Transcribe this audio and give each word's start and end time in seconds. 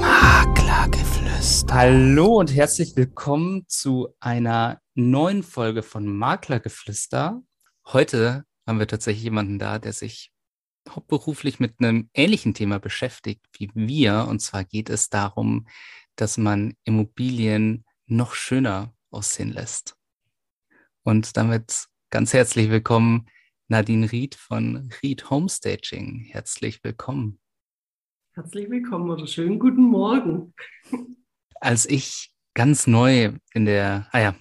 Maklergeflüster. 0.00 1.74
Hallo 1.74 2.38
und 2.38 2.54
herzlich 2.54 2.94
willkommen 2.94 3.64
zu 3.66 4.14
einer 4.20 4.80
neuen 4.94 5.42
Folge 5.42 5.82
von 5.82 6.06
Maklergeflüster. 6.06 7.42
Heute 7.88 8.44
haben 8.64 8.78
wir 8.78 8.86
tatsächlich 8.86 9.24
jemanden 9.24 9.58
da, 9.58 9.80
der 9.80 9.92
sich 9.92 10.30
hauptberuflich 10.88 11.58
mit 11.58 11.80
einem 11.80 12.08
ähnlichen 12.14 12.54
Thema 12.54 12.78
beschäftigt 12.78 13.44
wie 13.58 13.68
wir. 13.74 14.28
Und 14.28 14.38
zwar 14.38 14.62
geht 14.62 14.90
es 14.90 15.10
darum, 15.10 15.66
dass 16.14 16.38
man 16.38 16.74
Immobilien 16.84 17.84
noch 18.06 18.34
schöner 18.34 18.94
aussehen 19.10 19.50
lässt. 19.50 19.96
Und 21.02 21.36
damit 21.36 21.88
ganz 22.10 22.32
herzlich 22.32 22.70
willkommen, 22.70 23.26
Nadine 23.66 24.12
Ried 24.12 24.36
von 24.36 24.88
Ried 25.02 25.30
Homestaging. 25.30 26.20
Herzlich 26.30 26.84
willkommen. 26.84 27.41
Herzlich 28.34 28.70
willkommen 28.70 29.10
oder 29.10 29.26
schönen 29.26 29.58
guten 29.58 29.82
Morgen. 29.82 30.54
Als 31.60 31.84
ich 31.84 32.32
ganz 32.54 32.86
neu 32.86 33.34
in 33.52 33.66
der, 33.66 34.08
ah 34.10 34.20
ja, 34.20 34.36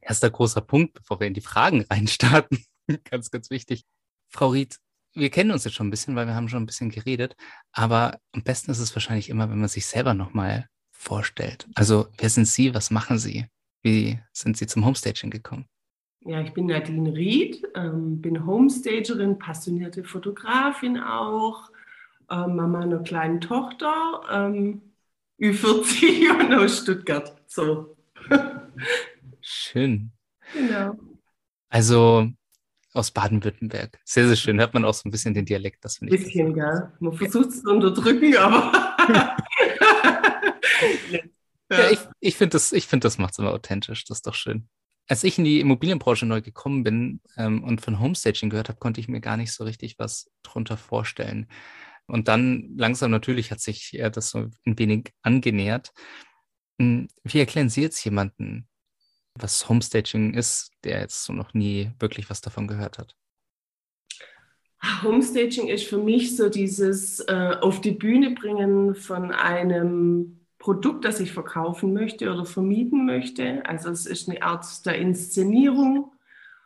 erster 0.00 0.30
großer 0.30 0.60
Punkt, 0.60 0.94
bevor 0.94 1.18
wir 1.18 1.26
in 1.26 1.34
die 1.34 1.40
Fragen 1.40 1.84
reinstarten, 1.90 2.64
ganz, 3.10 3.32
ganz 3.32 3.50
wichtig. 3.50 3.84
Frau 4.28 4.50
Ried, 4.50 4.76
wir 5.12 5.28
kennen 5.30 5.50
uns 5.50 5.64
jetzt 5.64 5.74
schon 5.74 5.88
ein 5.88 5.90
bisschen, 5.90 6.14
weil 6.14 6.28
wir 6.28 6.36
haben 6.36 6.48
schon 6.48 6.62
ein 6.62 6.66
bisschen 6.66 6.88
geredet, 6.88 7.34
aber 7.72 8.20
am 8.30 8.44
besten 8.44 8.70
ist 8.70 8.78
es 8.78 8.94
wahrscheinlich 8.94 9.28
immer, 9.28 9.50
wenn 9.50 9.58
man 9.58 9.68
sich 9.68 9.86
selber 9.86 10.14
nochmal 10.14 10.68
vorstellt. 10.92 11.66
Also, 11.74 12.06
wer 12.18 12.30
sind 12.30 12.46
Sie? 12.46 12.74
Was 12.74 12.92
machen 12.92 13.18
Sie? 13.18 13.46
Wie 13.82 14.20
sind 14.32 14.56
Sie 14.56 14.68
zum 14.68 14.84
Homestaging 14.84 15.30
gekommen? 15.30 15.66
Ja, 16.20 16.42
ich 16.42 16.54
bin 16.54 16.66
Nadine 16.66 17.12
Ried, 17.12 17.66
ähm, 17.74 18.20
bin 18.20 18.46
Homestagerin, 18.46 19.36
passionierte 19.36 20.04
Fotografin 20.04 21.00
auch, 21.00 21.72
äh, 22.30 22.46
Mama 22.46 22.80
einer 22.80 23.02
kleinen 23.02 23.40
Tochter, 23.40 24.22
ähm, 24.30 24.82
Ü40 25.40 26.30
und 26.40 26.54
aus 26.54 26.78
Stuttgart. 26.78 27.36
So. 27.46 27.96
schön. 29.40 30.12
Genau. 30.52 30.96
Also 31.68 32.30
aus 32.96 33.10
Baden-Württemberg. 33.10 34.00
Sehr, 34.04 34.26
sehr 34.26 34.36
schön. 34.36 34.58
Hört 34.58 34.74
man 34.74 34.84
auch 34.84 34.94
so 34.94 35.08
ein 35.08 35.10
bisschen 35.10 35.34
den 35.34 35.44
Dialekt. 35.44 35.84
Das 35.84 35.98
finde 35.98 36.16
ich. 36.16 36.24
Bisschen, 36.24 36.54
gell. 36.54 36.92
Man 36.98 37.12
versucht 37.12 37.50
es 37.50 37.62
zu 37.62 37.70
unterdrücken, 37.70 38.36
aber. 38.36 38.96
ja. 41.70 41.90
ich, 41.90 41.98
ich 42.20 42.36
finde, 42.36 42.52
das, 42.54 42.70
find, 42.70 43.04
das 43.04 43.18
macht 43.18 43.32
es 43.32 43.38
immer 43.38 43.52
authentisch. 43.52 44.04
Das 44.06 44.18
ist 44.18 44.26
doch 44.26 44.34
schön. 44.34 44.68
Als 45.08 45.22
ich 45.22 45.38
in 45.38 45.44
die 45.44 45.60
Immobilienbranche 45.60 46.26
neu 46.26 46.40
gekommen 46.40 46.82
bin 46.82 47.20
ähm, 47.36 47.62
und 47.62 47.80
von 47.80 48.00
Homestaging 48.00 48.50
gehört 48.50 48.68
habe, 48.68 48.78
konnte 48.78 49.00
ich 49.00 49.08
mir 49.08 49.20
gar 49.20 49.36
nicht 49.36 49.52
so 49.52 49.64
richtig 49.64 49.98
was 49.98 50.30
drunter 50.42 50.76
vorstellen. 50.76 51.46
Und 52.06 52.28
dann 52.28 52.74
langsam 52.76 53.10
natürlich 53.10 53.50
hat 53.50 53.60
sich 53.60 53.92
ja 53.92 54.10
das 54.10 54.30
so 54.30 54.48
ein 54.64 54.78
wenig 54.78 55.12
angenähert. 55.22 55.92
Hm, 56.80 57.08
wie 57.24 57.38
erklären 57.38 57.68
Sie 57.68 57.82
jetzt 57.82 58.04
jemanden, 58.04 58.68
was 59.34 59.68
Homestaging 59.68 60.34
ist, 60.34 60.70
der 60.84 61.00
jetzt 61.00 61.24
so 61.24 61.32
noch 61.32 61.52
nie 61.54 61.90
wirklich 61.98 62.30
was 62.30 62.40
davon 62.40 62.68
gehört 62.68 62.98
hat? 62.98 63.14
Homestaging 65.02 65.68
ist 65.68 65.86
für 65.86 65.98
mich 65.98 66.36
so 66.36 66.48
dieses 66.48 67.20
äh, 67.20 67.56
auf 67.60 67.80
die 67.80 67.92
Bühne 67.92 68.32
bringen 68.32 68.94
von 68.94 69.32
einem 69.32 70.46
Produkt, 70.58 71.04
das 71.04 71.20
ich 71.20 71.32
verkaufen 71.32 71.92
möchte 71.92 72.30
oder 72.32 72.44
vermieten 72.44 73.06
möchte. 73.06 73.64
Also 73.66 73.90
es 73.90 74.06
ist 74.06 74.28
eine 74.28 74.42
Art 74.42 74.86
der 74.86 74.98
Inszenierung 74.98 76.12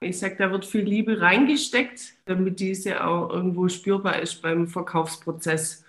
ich 0.01 0.19
sage, 0.19 0.37
da 0.39 0.51
wird 0.51 0.65
viel 0.65 0.83
Liebe 0.83 1.21
reingesteckt, 1.21 2.15
damit 2.25 2.61
diese 2.61 3.05
auch 3.05 3.31
irgendwo 3.31 3.69
spürbar 3.69 4.21
ist 4.21 4.43
beim 4.43 4.67
Verkaufsprozess. 4.67 5.85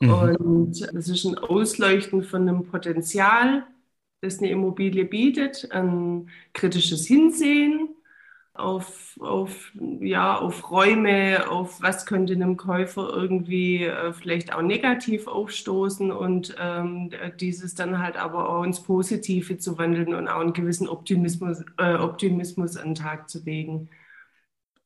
Mhm. 0.00 0.10
Und 0.10 0.82
es 0.82 1.08
ist 1.08 1.24
ein 1.24 1.38
Ausleuchten 1.38 2.22
von 2.22 2.48
einem 2.48 2.66
Potenzial, 2.66 3.66
das 4.20 4.38
eine 4.38 4.50
Immobilie 4.50 5.04
bietet, 5.04 5.70
ein 5.72 6.30
kritisches 6.52 7.06
Hinsehen, 7.06 7.93
auf, 8.54 9.18
auf, 9.20 9.72
ja, 10.00 10.38
auf 10.38 10.70
Räume, 10.70 11.50
auf 11.50 11.82
was 11.82 12.06
könnte 12.06 12.34
einem 12.34 12.56
Käufer 12.56 13.10
irgendwie 13.12 13.84
äh, 13.84 14.12
vielleicht 14.12 14.52
auch 14.52 14.62
negativ 14.62 15.26
aufstoßen 15.26 16.12
und 16.12 16.54
ähm, 16.58 17.10
dieses 17.40 17.74
dann 17.74 17.98
halt 17.98 18.16
aber 18.16 18.48
auch 18.48 18.62
ins 18.62 18.80
Positive 18.80 19.58
zu 19.58 19.76
wandeln 19.76 20.14
und 20.14 20.28
auch 20.28 20.40
einen 20.40 20.52
gewissen 20.52 20.88
Optimismus, 20.88 21.64
äh, 21.78 21.96
Optimismus 21.96 22.76
an 22.76 22.90
den 22.90 22.94
Tag 22.94 23.28
zu 23.28 23.42
legen. 23.42 23.90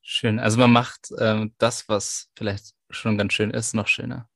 Schön. 0.01 0.39
Also 0.39 0.59
man 0.59 0.71
macht 0.71 1.11
ähm, 1.19 1.53
das, 1.59 1.87
was 1.87 2.31
vielleicht 2.35 2.73
schon 2.89 3.19
ganz 3.19 3.33
schön 3.33 3.51
ist, 3.51 3.75
noch 3.75 3.87
schöner. 3.87 4.27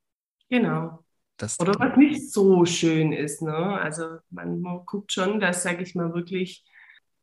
Genau. 0.49 1.03
Das 1.37 1.59
Oder 1.59 1.73
was 1.79 1.97
nicht 1.97 2.31
so 2.31 2.65
schön 2.65 3.11
ist. 3.11 3.41
Ne? 3.41 3.55
Also 3.55 4.17
man, 4.29 4.61
man 4.61 4.85
guckt 4.85 5.11
schon, 5.11 5.39
dass, 5.39 5.63
sage 5.63 5.81
ich 5.81 5.95
mal, 5.95 6.13
wirklich 6.13 6.63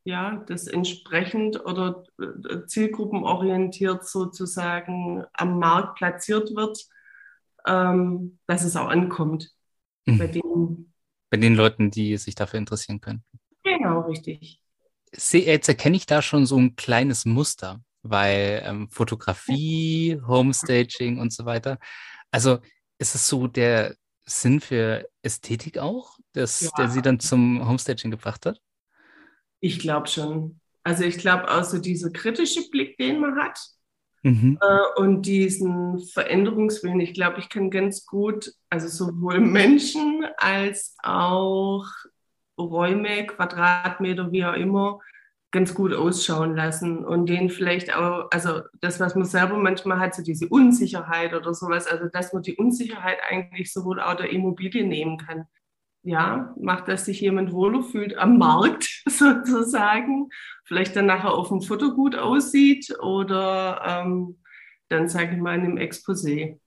ja, 0.04 0.42
das 0.46 0.66
entsprechend 0.66 1.64
oder 1.64 2.04
äh, 2.18 2.66
zielgruppenorientiert 2.66 4.06
sozusagen 4.06 5.24
am 5.32 5.58
Markt 5.58 5.96
platziert 5.96 6.54
wird, 6.54 6.86
ähm, 7.66 8.38
dass 8.46 8.64
es 8.64 8.76
auch 8.76 8.88
ankommt 8.88 9.50
mhm. 10.06 10.18
bei, 10.18 10.26
den, 10.26 10.92
bei 11.30 11.36
den 11.36 11.54
Leuten, 11.54 11.90
die 11.90 12.16
sich 12.16 12.34
dafür 12.34 12.58
interessieren 12.58 13.00
können. 13.00 13.22
Genau, 13.62 14.00
richtig. 14.02 14.60
Jetzt 15.12 15.68
erkenne 15.68 15.96
ich 15.96 16.06
da 16.06 16.22
schon 16.22 16.46
so 16.46 16.56
ein 16.56 16.76
kleines 16.76 17.24
Muster, 17.24 17.80
weil 18.02 18.62
ähm, 18.64 18.88
Fotografie, 18.90 20.20
Homestaging 20.26 21.18
und 21.18 21.32
so 21.32 21.44
weiter. 21.44 21.78
Also 22.30 22.58
ist 22.98 23.14
es 23.14 23.26
so 23.28 23.48
der 23.48 23.96
Sinn 24.24 24.60
für 24.60 25.08
Ästhetik 25.22 25.78
auch, 25.78 26.18
das, 26.32 26.60
ja. 26.60 26.70
der 26.78 26.88
sie 26.88 27.02
dann 27.02 27.18
zum 27.18 27.66
Homestaging 27.66 28.10
gebracht 28.10 28.46
hat? 28.46 28.60
Ich 29.60 29.78
glaube 29.78 30.08
schon. 30.08 30.60
Also 30.82 31.04
ich 31.04 31.18
glaube 31.18 31.50
auch 31.50 31.64
so 31.64 31.78
dieser 31.78 32.10
kritische 32.10 32.68
Blick, 32.70 32.96
den 32.96 33.20
man 33.20 33.36
hat 33.36 33.58
mhm. 34.22 34.58
äh, 34.60 35.00
und 35.00 35.22
diesen 35.22 36.00
Veränderungswillen. 36.00 37.00
Ich 37.00 37.14
glaube, 37.14 37.40
ich 37.40 37.48
kann 37.48 37.70
ganz 37.70 38.06
gut, 38.06 38.52
also 38.70 38.88
sowohl 38.88 39.40
Menschen 39.40 40.26
als 40.36 40.96
auch 41.02 41.86
Räume, 42.58 43.26
Quadratmeter, 43.26 44.32
wie 44.32 44.44
auch 44.44 44.54
immer, 44.54 45.00
ganz 45.52 45.74
gut 45.74 45.92
ausschauen 45.92 46.54
lassen 46.54 47.04
und 47.04 47.26
denen 47.26 47.50
vielleicht 47.50 47.94
auch, 47.94 48.28
also 48.30 48.62
das, 48.80 49.00
was 49.00 49.16
man 49.16 49.24
selber 49.24 49.56
manchmal 49.56 49.98
hat, 49.98 50.14
so 50.14 50.22
diese 50.22 50.48
Unsicherheit 50.48 51.34
oder 51.34 51.54
sowas, 51.54 51.88
also 51.88 52.06
dass 52.06 52.32
man 52.32 52.42
die 52.42 52.54
Unsicherheit 52.54 53.18
eigentlich 53.28 53.72
sowohl 53.72 54.00
auch 54.00 54.14
der 54.14 54.30
Immobilie 54.30 54.86
nehmen 54.86 55.18
kann 55.18 55.46
ja, 56.02 56.54
macht, 56.58 56.88
dass 56.88 57.04
sich 57.04 57.20
jemand 57.20 57.52
wohler 57.52 57.82
fühlt 57.82 58.16
am 58.16 58.38
Markt 58.38 59.02
sozusagen, 59.06 60.28
vielleicht 60.64 60.96
dann 60.96 61.06
nachher 61.06 61.32
auf 61.32 61.48
dem 61.48 61.62
Foto 61.62 61.94
gut 61.94 62.16
aussieht 62.16 62.94
oder 63.00 63.82
ähm, 63.84 64.40
dann 64.88 65.08
sage 65.08 65.34
ich 65.34 65.40
mal 65.40 65.54
in 65.54 65.64
einem 65.64 65.76
Exposé. 65.76 66.58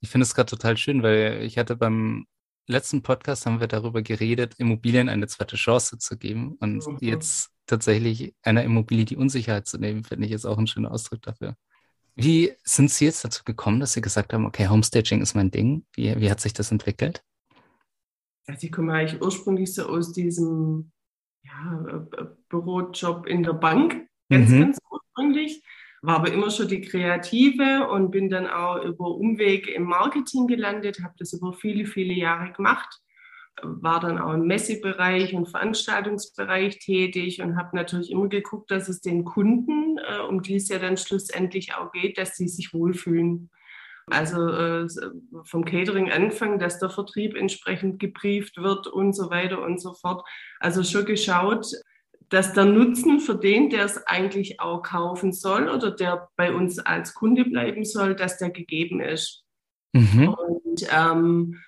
Ich 0.00 0.08
finde 0.08 0.24
es 0.24 0.34
gerade 0.34 0.50
total 0.50 0.76
schön, 0.76 1.02
weil 1.02 1.42
ich 1.42 1.58
hatte 1.58 1.76
beim 1.76 2.26
letzten 2.66 3.02
Podcast 3.02 3.46
haben 3.46 3.60
wir 3.60 3.68
darüber 3.68 4.02
geredet, 4.02 4.54
Immobilien 4.58 5.08
eine 5.08 5.26
zweite 5.26 5.56
Chance 5.56 5.98
zu 5.98 6.16
geben 6.16 6.56
und 6.60 6.86
mhm. 6.86 6.98
jetzt 7.00 7.50
tatsächlich 7.66 8.34
einer 8.42 8.64
Immobilie 8.64 9.04
die 9.04 9.16
Unsicherheit 9.16 9.66
zu 9.66 9.78
nehmen, 9.78 10.04
finde 10.04 10.26
ich 10.26 10.32
ist 10.32 10.46
auch 10.46 10.58
ein 10.58 10.66
schöner 10.66 10.90
Ausdruck 10.90 11.22
dafür. 11.22 11.56
Wie 12.14 12.52
sind 12.62 12.90
Sie 12.90 13.06
jetzt 13.06 13.24
dazu 13.24 13.42
gekommen, 13.44 13.80
dass 13.80 13.92
Sie 13.92 14.02
gesagt 14.02 14.32
haben, 14.32 14.44
okay, 14.44 14.68
Homestaging 14.68 15.22
ist 15.22 15.34
mein 15.34 15.50
Ding? 15.50 15.86
Wie, 15.94 16.20
wie 16.20 16.30
hat 16.30 16.40
sich 16.40 16.52
das 16.52 16.70
entwickelt? 16.70 17.22
Also 18.46 18.66
ich 18.66 18.72
komme 18.72 18.92
eigentlich 18.92 19.20
ursprünglich 19.20 19.74
so 19.74 19.86
aus 19.86 20.12
diesem 20.12 20.92
ja, 21.44 21.86
äh, 22.18 22.24
Bürojob 22.48 23.26
in 23.26 23.42
der 23.42 23.54
Bank, 23.54 24.08
ganz, 24.28 24.50
mhm. 24.50 24.60
ganz 24.60 24.78
ursprünglich. 24.90 25.62
War 26.04 26.16
aber 26.16 26.32
immer 26.32 26.50
schon 26.50 26.66
die 26.66 26.80
Kreative 26.80 27.88
und 27.88 28.10
bin 28.10 28.28
dann 28.28 28.48
auch 28.48 28.82
über 28.82 29.06
Umweg 29.06 29.68
im 29.68 29.84
Marketing 29.84 30.48
gelandet, 30.48 31.00
habe 31.02 31.14
das 31.18 31.32
über 31.32 31.52
viele, 31.52 31.86
viele 31.86 32.12
Jahre 32.12 32.52
gemacht. 32.52 33.00
War 33.62 34.00
dann 34.00 34.18
auch 34.18 34.32
im 34.32 34.46
Messebereich 34.46 35.34
und 35.34 35.48
Veranstaltungsbereich 35.48 36.80
tätig 36.80 37.40
und 37.40 37.56
habe 37.56 37.76
natürlich 37.76 38.10
immer 38.10 38.28
geguckt, 38.28 38.70
dass 38.72 38.88
es 38.88 39.00
den 39.00 39.24
Kunden, 39.24 39.98
äh, 39.98 40.20
um 40.28 40.42
die 40.42 40.56
es 40.56 40.68
ja 40.68 40.80
dann 40.80 40.96
schlussendlich 40.96 41.74
auch 41.74 41.92
geht, 41.92 42.18
dass 42.18 42.36
sie 42.36 42.48
sich 42.48 42.74
wohlfühlen. 42.74 43.50
Also 44.06 44.48
äh, 44.48 44.88
vom 45.44 45.64
Catering 45.64 46.10
anfangen, 46.10 46.58
dass 46.58 46.78
der 46.78 46.90
Vertrieb 46.90 47.36
entsprechend 47.36 47.98
gebrieft 47.98 48.56
wird 48.56 48.86
und 48.86 49.12
so 49.12 49.30
weiter 49.30 49.62
und 49.62 49.80
so 49.80 49.94
fort. 49.94 50.26
Also 50.60 50.82
schon 50.82 51.04
geschaut, 51.04 51.66
dass 52.28 52.52
der 52.54 52.64
Nutzen 52.64 53.20
für 53.20 53.34
den, 53.34 53.68
der 53.70 53.84
es 53.84 54.06
eigentlich 54.06 54.58
auch 54.58 54.82
kaufen 54.82 55.32
soll 55.32 55.68
oder 55.68 55.90
der 55.90 56.28
bei 56.36 56.52
uns 56.52 56.78
als 56.78 57.14
Kunde 57.14 57.44
bleiben 57.44 57.84
soll, 57.84 58.14
dass 58.16 58.38
der 58.38 58.50
gegeben 58.50 59.00
ist. 59.00 59.44
Mhm. 59.92 60.28
Und 60.28 60.88
ähm, 60.90 61.60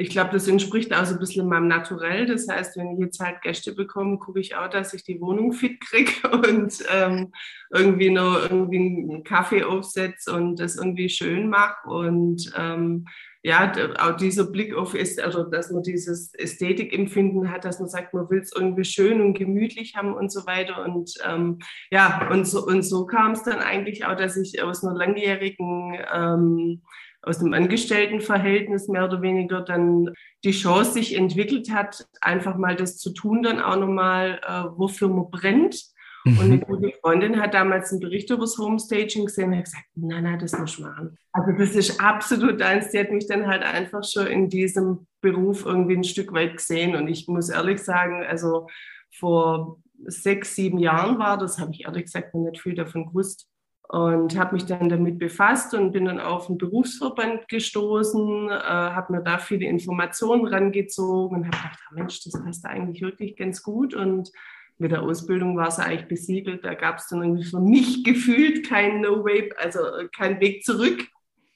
ich 0.00 0.08
glaube, 0.08 0.30
das 0.32 0.48
entspricht 0.48 0.94
auch 0.94 1.04
so 1.04 1.12
ein 1.14 1.20
bisschen 1.20 1.46
meinem 1.46 1.68
Naturell. 1.68 2.24
Das 2.24 2.48
heißt, 2.48 2.78
wenn 2.78 2.94
ich 2.94 3.00
jetzt 3.00 3.20
halt 3.20 3.42
Gäste 3.42 3.74
bekomme, 3.74 4.16
gucke 4.16 4.40
ich 4.40 4.56
auch, 4.56 4.70
dass 4.70 4.94
ich 4.94 5.04
die 5.04 5.20
Wohnung 5.20 5.52
fit 5.52 5.78
kriege 5.80 6.12
und 6.32 6.74
ähm, 6.90 7.32
irgendwie 7.70 8.08
noch 8.08 8.40
irgendwie 8.42 8.78
einen 8.78 9.24
Kaffee 9.24 9.62
aufsetze 9.62 10.32
und 10.32 10.56
das 10.56 10.76
irgendwie 10.76 11.10
schön 11.10 11.50
mache. 11.50 11.86
Und 11.86 12.50
ähm, 12.56 13.04
ja, 13.42 13.72
auch 13.98 14.16
dieser 14.16 14.44
Blick 14.44 14.74
auf, 14.74 14.94
also 14.94 15.44
dass 15.44 15.70
man 15.70 15.82
dieses 15.82 16.32
Ästhetikempfinden 16.34 17.50
hat, 17.50 17.66
dass 17.66 17.78
man 17.78 17.88
sagt, 17.90 18.14
man 18.14 18.28
will 18.30 18.40
es 18.40 18.52
irgendwie 18.54 18.84
schön 18.84 19.20
und 19.20 19.34
gemütlich 19.34 19.96
haben 19.96 20.14
und 20.14 20.32
so 20.32 20.46
weiter. 20.46 20.82
Und 20.82 21.12
ähm, 21.26 21.58
ja, 21.90 22.26
und 22.30 22.46
so, 22.46 22.66
und 22.66 22.82
so 22.82 23.04
kam 23.04 23.32
es 23.32 23.42
dann 23.42 23.58
eigentlich 23.58 24.06
auch, 24.06 24.16
dass 24.16 24.38
ich 24.38 24.62
aus 24.62 24.82
einer 24.82 24.96
langjährigen, 24.96 25.98
ähm, 26.10 26.82
aus 27.22 27.40
einem 27.40 27.52
Angestelltenverhältnis 27.52 28.88
mehr 28.88 29.04
oder 29.04 29.22
weniger 29.22 29.60
dann 29.60 30.10
die 30.44 30.52
Chance 30.52 30.92
sich 30.92 31.16
entwickelt 31.16 31.70
hat, 31.70 32.06
einfach 32.20 32.56
mal 32.56 32.76
das 32.76 32.96
zu 32.98 33.12
tun, 33.12 33.42
dann 33.42 33.60
auch 33.60 33.76
nochmal, 33.76 34.40
äh, 34.46 34.64
wofür 34.76 35.08
man 35.08 35.30
brennt 35.30 35.90
und 36.26 36.38
eine 36.38 36.56
mhm. 36.56 36.60
gute 36.60 36.92
Freundin 37.00 37.40
hat 37.40 37.54
damals 37.54 37.90
einen 37.90 38.00
Bericht 38.00 38.28
über 38.30 38.40
das 38.42 38.58
Homestaging 38.58 39.24
gesehen 39.24 39.52
und 39.52 39.58
hat 39.58 39.64
gesagt, 39.64 39.84
nein, 39.94 40.24
nein, 40.24 40.38
das 40.38 40.58
muss 40.58 40.78
machen. 40.78 41.16
Also 41.32 41.52
das 41.58 41.74
ist 41.74 42.00
absolut 42.00 42.60
eins. 42.60 42.90
Die 42.90 42.98
hat 42.98 43.10
mich 43.10 43.26
dann 43.26 43.46
halt 43.46 43.62
einfach 43.62 44.04
schon 44.04 44.26
in 44.26 44.48
diesem 44.48 45.06
Beruf 45.22 45.64
irgendwie 45.64 45.96
ein 45.96 46.04
Stück 46.04 46.32
weit 46.32 46.58
gesehen. 46.58 46.94
Und 46.94 47.08
ich 47.08 47.26
muss 47.26 47.48
ehrlich 47.48 47.80
sagen, 47.80 48.22
also 48.22 48.68
vor 49.12 49.78
sechs, 50.04 50.54
sieben 50.54 50.78
Jahren 50.78 51.18
war 51.18 51.38
das, 51.38 51.58
habe 51.58 51.72
ich 51.72 51.84
ehrlich 51.84 52.04
gesagt 52.04 52.34
noch 52.34 52.50
nicht 52.50 52.60
viel 52.60 52.74
davon 52.74 53.06
gewusst. 53.06 53.48
Und 53.92 54.38
habe 54.38 54.54
mich 54.54 54.66
dann 54.66 54.88
damit 54.88 55.18
befasst 55.18 55.74
und 55.74 55.90
bin 55.90 56.04
dann 56.04 56.20
auf 56.20 56.48
einen 56.48 56.58
Berufsverband 56.58 57.48
gestoßen, 57.48 58.48
äh, 58.48 58.52
habe 58.52 59.12
mir 59.12 59.20
da 59.20 59.38
viele 59.38 59.66
Informationen 59.66 60.46
rangezogen 60.46 61.38
und 61.38 61.46
habe 61.46 61.56
gedacht, 61.56 61.80
ah, 61.88 61.94
Mensch, 61.94 62.22
das 62.22 62.40
passt 62.40 62.64
eigentlich 62.66 63.02
wirklich 63.02 63.36
ganz 63.36 63.64
gut. 63.64 63.92
Und 63.94 64.30
mit 64.78 64.92
der 64.92 65.02
Ausbildung 65.02 65.56
war 65.56 65.66
es 65.66 65.80
eigentlich 65.80 66.06
besiegelt. 66.06 66.64
Da 66.64 66.74
gab 66.74 66.98
es 66.98 67.08
dann 67.08 67.20
irgendwie 67.20 67.42
für 67.42 67.58
mich 67.58 68.04
gefühlt 68.04 68.68
kein 68.68 69.00
No 69.00 69.24
Way, 69.24 69.54
also 69.56 69.80
kein 70.16 70.38
Weg 70.38 70.62
zurück. 70.62 71.08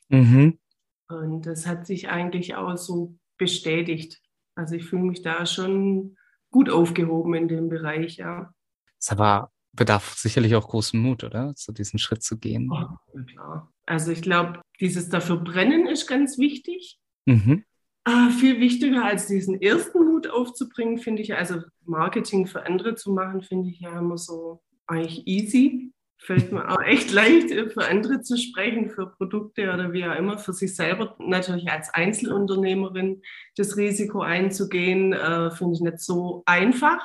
Mhm. 0.09 0.59
Und 1.07 1.47
das 1.47 1.69
hat 1.69 1.87
sich 1.87 2.09
eigentlich 2.09 2.57
auch 2.57 2.77
so 2.77 3.15
bestätigt. 3.39 4.21
Also 4.57 4.75
ich 4.75 4.85
fühle 4.87 5.05
mich 5.05 5.23
da 5.23 5.47
schon 5.47 6.17
gut 6.51 6.69
aufgehoben 6.69 7.35
in 7.35 7.47
dem 7.47 7.69
Bereich, 7.69 8.17
ja. 8.17 8.53
Es 8.99 9.13
aber 9.13 9.53
bedarf 9.75 10.15
sicherlich 10.17 10.55
auch 10.55 10.69
großen 10.69 10.99
Mut, 11.01 11.25
oder? 11.25 11.53
So 11.57 11.73
diesen 11.73 11.99
Schritt 11.99 12.23
zu 12.23 12.39
gehen. 12.39 12.71
Oh, 12.73 13.19
klar. 13.27 13.73
Also 13.87 14.13
ich 14.13 14.23
glaube, 14.23 14.61
dieses 14.81 15.09
dafür 15.09 15.37
brennen 15.37 15.87
ist 15.87 16.07
ganz 16.07 16.39
wichtig. 16.39 16.99
Mhm. 17.27 17.65
Äh, 18.07 18.31
viel 18.31 18.61
wichtiger 18.61 19.05
als 19.05 19.27
diesen 19.27 19.61
ersten 19.61 20.05
Mut 20.05 20.29
aufzubringen, 20.29 20.99
finde 20.99 21.23
ich, 21.23 21.35
also 21.35 21.61
Marketing 21.85 22.47
für 22.47 22.67
andere 22.67 22.95
zu 22.97 23.13
machen, 23.13 23.43
finde 23.43 23.71
ich 23.71 23.81
ja 23.81 23.99
immer 23.99 24.19
so 24.19 24.63
eigentlich 24.87 25.27
easy. 25.27 25.93
Fällt 26.19 26.53
mir 26.53 26.69
auch 26.71 26.81
echt 26.85 27.13
leicht, 27.13 27.51
für 27.73 27.87
andere 27.87 28.21
zu 28.21 28.37
sprechen, 28.37 28.91
für 28.91 29.07
Produkte 29.07 29.73
oder 29.73 29.93
wie 29.93 30.05
auch 30.05 30.15
immer, 30.17 30.39
für 30.39 30.53
sich 30.53 30.75
selber 30.77 31.17
natürlich 31.19 31.71
als 31.71 31.93
Einzelunternehmerin 31.93 33.23
das 33.57 33.77
Risiko 33.77 34.21
einzugehen, 34.21 35.15
äh, 35.15 35.51
finde 35.51 35.75
ich 35.75 35.81
nicht 35.81 36.01
so 36.01 36.43
einfach. 36.45 37.01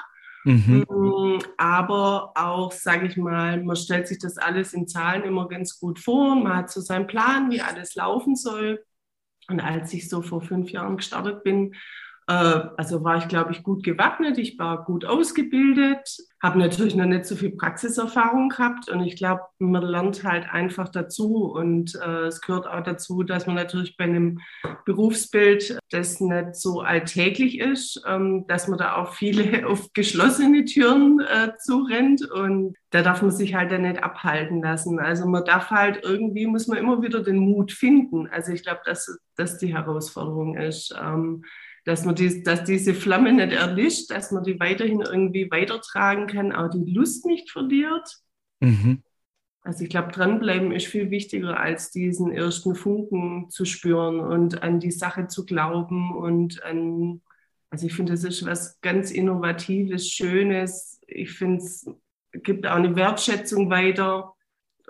Mhm. 0.45 0.85
Mm, 0.89 1.39
aber 1.57 2.31
auch, 2.35 2.71
sage 2.71 3.07
ich 3.07 3.17
mal, 3.17 3.61
man 3.63 3.75
stellt 3.75 4.07
sich 4.07 4.19
das 4.19 4.37
alles 4.37 4.73
in 4.73 4.87
Zahlen 4.87 5.23
immer 5.23 5.47
ganz 5.47 5.79
gut 5.79 5.99
vor. 5.99 6.35
Man 6.35 6.55
hat 6.55 6.71
so 6.71 6.81
seinen 6.81 7.07
Plan, 7.07 7.51
wie 7.51 7.61
alles 7.61 7.95
laufen 7.95 8.35
soll. 8.35 8.83
Und 9.49 9.59
als 9.59 9.93
ich 9.93 10.09
so 10.09 10.21
vor 10.21 10.41
fünf 10.41 10.71
Jahren 10.71 10.97
gestartet 10.97 11.43
bin, 11.43 11.75
also 12.33 13.03
war 13.03 13.17
ich, 13.17 13.27
glaube 13.27 13.51
ich, 13.51 13.63
gut 13.63 13.83
gewappnet, 13.83 14.37
ich 14.37 14.59
war 14.59 14.85
gut 14.85 15.03
ausgebildet, 15.03 16.17
habe 16.41 16.59
natürlich 16.59 16.95
noch 16.95 17.05
nicht 17.05 17.25
so 17.25 17.35
viel 17.35 17.49
Praxiserfahrung 17.49 18.49
gehabt 18.49 18.87
und 18.87 19.01
ich 19.01 19.15
glaube, 19.15 19.41
man 19.57 19.81
lernt 19.81 20.23
halt 20.23 20.47
einfach 20.47 20.89
dazu 20.89 21.51
und 21.51 21.95
äh, 21.95 22.27
es 22.27 22.39
gehört 22.41 22.67
auch 22.67 22.83
dazu, 22.83 23.23
dass 23.23 23.47
man 23.47 23.55
natürlich 23.55 23.97
bei 23.97 24.03
einem 24.03 24.39
Berufsbild, 24.85 25.79
das 25.89 26.21
nicht 26.21 26.55
so 26.55 26.81
alltäglich 26.81 27.59
ist, 27.59 28.03
ähm, 28.07 28.45
dass 28.47 28.67
man 28.67 28.77
da 28.77 28.97
auch 28.97 29.13
viele 29.15 29.65
auf 29.67 29.91
geschlossene 29.93 30.65
Türen 30.65 31.21
äh, 31.21 31.53
zurennt 31.57 32.29
und 32.29 32.75
da 32.91 33.01
darf 33.01 33.23
man 33.23 33.31
sich 33.31 33.55
halt 33.55 33.71
dann 33.71 33.81
nicht 33.81 34.03
abhalten 34.03 34.61
lassen. 34.61 34.99
Also 34.99 35.27
man 35.27 35.45
darf 35.45 35.71
halt 35.71 36.01
irgendwie, 36.03 36.45
muss 36.45 36.67
man 36.67 36.77
immer 36.77 37.01
wieder 37.01 37.23
den 37.23 37.37
Mut 37.37 37.71
finden. 37.71 38.27
Also 38.27 38.51
ich 38.51 38.63
glaube, 38.63 38.81
dass 38.85 39.19
das 39.35 39.57
die 39.57 39.73
Herausforderung 39.73 40.57
ist. 40.57 40.95
Ähm, 40.99 41.43
dass 41.85 42.05
man 42.05 42.15
die, 42.15 42.43
dass 42.43 42.63
diese 42.63 42.93
Flamme 42.93 43.33
nicht 43.33 43.53
erlischt, 43.53 44.11
dass 44.11 44.31
man 44.31 44.43
die 44.43 44.59
weiterhin 44.59 45.01
irgendwie 45.01 45.49
weitertragen 45.51 46.27
kann, 46.27 46.51
auch 46.51 46.69
die 46.69 46.91
Lust 46.91 47.25
nicht 47.25 47.49
verliert. 47.51 48.17
Mhm. 48.59 49.03
Also 49.61 49.83
ich 49.83 49.89
glaube, 49.89 50.11
dranbleiben 50.11 50.71
ist 50.71 50.87
viel 50.87 51.11
wichtiger, 51.11 51.59
als 51.59 51.91
diesen 51.91 52.31
ersten 52.31 52.75
Funken 52.75 53.49
zu 53.49 53.65
spüren 53.65 54.19
und 54.19 54.63
an 54.63 54.79
die 54.79 54.91
Sache 54.91 55.27
zu 55.27 55.45
glauben 55.45 56.15
und 56.15 56.63
an, 56.63 57.21
also 57.69 57.85
ich 57.85 57.93
finde, 57.93 58.13
das 58.13 58.23
ist 58.23 58.45
was 58.45 58.79
ganz 58.81 59.11
Innovatives, 59.11 60.09
Schönes. 60.09 61.01
Ich 61.07 61.31
finde, 61.31 61.63
es 61.63 61.85
gibt 62.33 62.65
auch 62.65 62.75
eine 62.75 62.95
Wertschätzung 62.95 63.69
weiter. 63.69 64.33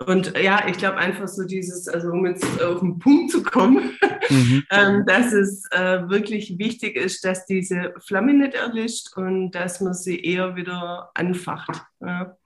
Und 0.06 0.32
ja, 0.38 0.66
ich 0.66 0.78
glaube 0.78 0.96
einfach 0.96 1.28
so 1.28 1.44
dieses, 1.44 1.86
also 1.86 2.10
um 2.10 2.26
jetzt 2.26 2.60
auf 2.62 2.80
den 2.80 2.98
Punkt 2.98 3.30
zu 3.30 3.42
kommen, 3.42 3.98
mhm. 4.30 4.64
ähm, 4.70 5.04
dass 5.06 5.32
es 5.32 5.66
äh, 5.72 6.08
wirklich 6.08 6.58
wichtig 6.58 6.96
ist, 6.96 7.24
dass 7.24 7.44
diese 7.44 7.92
Flamme 7.98 8.32
nicht 8.32 8.54
erlischt 8.54 9.14
und 9.16 9.50
dass 9.52 9.80
man 9.80 9.92
sie 9.92 10.18
eher 10.18 10.56
wieder 10.56 11.10
anfacht. 11.14 11.82
Ja. 12.00 12.36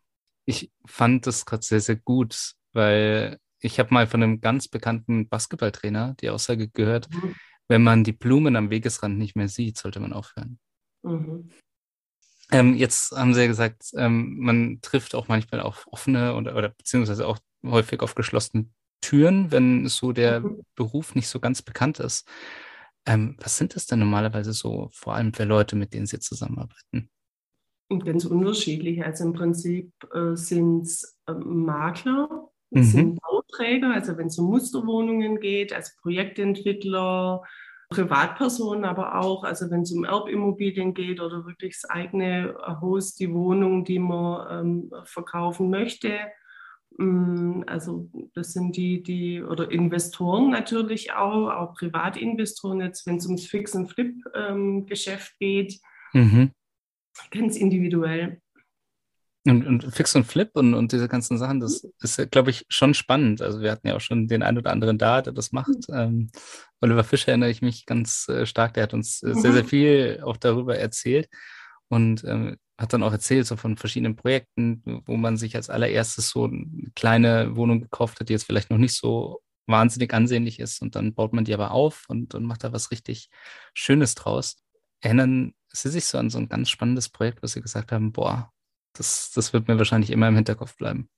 Ich 0.47 0.73
fand 0.85 1.27
das 1.27 1.47
gerade 1.47 1.65
sehr, 1.65 1.81
sehr 1.81 1.97
gut, 1.97 2.55
weil 2.73 3.39
ich 3.61 3.79
habe 3.79 3.95
mal 3.95 4.07
von 4.07 4.23
einem 4.23 4.41
ganz 4.41 4.69
bekannten 4.69 5.29
Basketballtrainer 5.29 6.17
die 6.21 6.31
Aussage 6.31 6.69
gehört, 6.69 7.09
mhm. 7.15 7.37
wenn 7.69 7.83
man 7.83 8.03
die 8.03 8.13
Blumen 8.13 8.57
am 8.57 8.71
Wegesrand 8.71 9.17
nicht 9.17 9.37
mehr 9.37 9.49
sieht, 9.49 9.79
sollte 9.79 10.01
man 10.01 10.13
aufhören. 10.13 10.59
Mhm. 11.03 11.51
Ähm, 12.51 12.75
jetzt 12.75 13.13
haben 13.13 13.35
Sie 13.35 13.41
ja 13.41 13.47
gesagt, 13.47 13.85
ähm, 13.97 14.39
man 14.39 14.81
trifft 14.83 15.15
auch 15.15 15.29
manchmal 15.29 15.61
auf 15.61 15.87
offene 15.91 16.35
oder, 16.35 16.57
oder 16.57 16.69
beziehungsweise 16.71 17.27
auch 17.27 17.39
häufig 17.65 18.01
auf 18.01 18.15
geschlossene 18.15 18.67
Türen, 19.01 19.51
wenn 19.51 19.87
so 19.89 20.13
der 20.13 20.41
mhm. 20.41 20.63
Beruf 20.75 21.15
nicht 21.15 21.29
so 21.29 21.41
ganz 21.41 21.63
bekannt 21.63 22.01
ist. 22.01 22.29
Ähm, 23.07 23.37
was 23.39 23.59
sind 23.59 23.77
das 23.77 23.87
denn 23.87 23.99
normalerweise 23.99 24.53
so, 24.53 24.89
vor 24.93 25.15
allem 25.15 25.35
für 25.35 25.45
Leute, 25.45 25.77
mit 25.77 25.93
denen 25.93 26.07
Sie 26.07 26.19
zusammenarbeiten? 26.19 27.11
Ganz 27.91 28.25
unterschiedlich. 28.25 29.05
Also 29.05 29.25
im 29.25 29.35
Prinzip 29.35 29.93
äh, 30.15 30.35
sind 30.37 30.83
es 30.83 31.19
äh, 31.27 31.35
Makler, 31.35 32.51
mhm. 32.71 32.83
sind 32.83 33.21
Bauträger, 33.21 33.93
also 33.93 34.17
wenn 34.17 34.29
es 34.29 34.39
um 34.39 34.47
Musterwohnungen 34.47 35.39
geht, 35.39 35.73
als 35.73 35.97
Projektentwickler, 35.97 37.43
Privatpersonen 37.91 38.85
aber 38.85 39.21
auch, 39.21 39.45
also 39.45 39.71
wenn 39.71 39.83
es 39.83 39.93
um 39.93 40.05
Erbimmobilien 40.05 40.95
geht 40.95 41.21
oder 41.21 41.45
wirklich 41.47 41.79
das 41.81 41.91
eigene 41.91 42.55
Haus, 42.81 43.15
die 43.15 43.33
Wohnung, 43.33 43.85
die 43.85 43.99
man 43.99 44.67
ähm, 44.67 44.93
verkaufen 45.05 45.71
möchte. 45.71 46.19
Mm, 46.97 47.63
also 47.67 48.11
das 48.35 48.53
sind 48.53 48.77
die, 48.77 49.03
die, 49.03 49.43
oder 49.43 49.71
Investoren 49.71 50.51
natürlich 50.51 51.13
auch, 51.13 51.51
auch 51.51 51.75
Privatinvestoren 51.75 52.81
jetzt, 52.81 53.07
wenn 53.07 53.17
es 53.17 53.27
ums 53.27 53.47
Fix- 53.47 53.75
und 53.75 53.89
Flip-Geschäft 53.89 55.35
ähm, 55.41 55.47
geht, 55.47 55.81
mhm. 56.13 56.51
ganz 57.31 57.57
individuell. 57.57 58.41
Und, 59.47 59.67
und 59.67 59.95
Fix 59.95 60.17
und 60.17 60.25
Flip 60.25 60.51
und, 60.55 60.73
und 60.73 60.93
diese 60.93 61.07
ganzen 61.07 61.37
Sachen, 61.37 61.61
das 61.61 61.87
ist, 62.01 62.31
glaube 62.31 62.49
ich, 62.49 62.65
schon 62.69 62.95
spannend. 62.95 63.43
Also 63.43 63.61
wir 63.61 63.71
hatten 63.71 63.87
ja 63.87 63.95
auch 63.95 64.01
schon 64.01 64.27
den 64.27 64.43
einen 64.43 64.57
oder 64.57 64.73
anderen 64.73 64.97
da, 64.97 65.21
der 65.21 65.35
das 65.35 65.53
macht. 65.53 65.89
Mhm. 65.89 65.95
Ähm, 65.95 66.31
Oliver 66.81 67.05
Fischer 67.05 67.29
erinnere 67.29 67.51
ich 67.51 67.61
mich 67.61 67.85
ganz 67.85 68.27
äh, 68.29 68.47
stark, 68.47 68.75
der 68.75 68.85
hat 68.85 68.95
uns 68.95 69.23
äh, 69.23 69.35
sehr, 69.35 69.53
sehr 69.53 69.65
viel 69.65 70.23
auch 70.25 70.39
darüber 70.39 70.79
erzählt 70.79 71.29
und 71.89 72.25
ähm, 72.25 72.57
hat 72.79 72.93
dann 72.93 73.03
auch 73.03 73.13
erzählt 73.13 73.47
so 73.47 73.57
von 73.57 73.77
verschiedenen 73.77 74.17
Projekten, 74.17 74.83
wo 75.07 75.17
man 75.17 75.37
sich 75.37 75.55
als 75.57 75.71
allererstes 75.71 76.31
so 76.31 76.45
eine 76.45 76.91
kleine 76.95 77.55
Wohnung 77.55 77.81
gekauft 77.81 78.21
hat, 78.21 78.29
die 78.29 78.33
jetzt 78.33 78.45
vielleicht 78.45 78.71
noch 78.71 78.79
nicht 78.79 78.97
so 78.97 79.43
wahnsinnig 79.67 80.13
ansehnlich 80.13 80.59
ist 80.59 80.83
und 80.83 80.95
dann 80.97 81.15
baut 81.15 81.33
man 81.33 81.45
die 81.45 81.55
aber 81.55 81.71
auf 81.71 82.05
und, 82.09 82.35
und 82.35 82.45
macht 82.45 82.65
da 82.65 82.73
was 82.73 82.91
richtig 82.91 83.31
Schönes 83.75 84.15
draus. 84.15 84.57
Erinnern 85.01 85.55
Sie 85.69 85.91
sich 85.91 86.05
so 86.05 86.19
an 86.19 86.31
so 86.31 86.39
ein 86.39 86.49
ganz 86.49 86.71
spannendes 86.71 87.09
Projekt, 87.09 87.43
was 87.43 87.53
Sie 87.53 87.61
gesagt 87.61 87.93
haben, 87.93 88.13
boah, 88.13 88.53
das, 88.95 89.31
das 89.35 89.53
wird 89.53 89.69
mir 89.69 89.79
wahrscheinlich 89.79 90.11
immer 90.11 90.29
im 90.29 90.37
Hinterkopf 90.37 90.77
bleiben. 90.77 91.09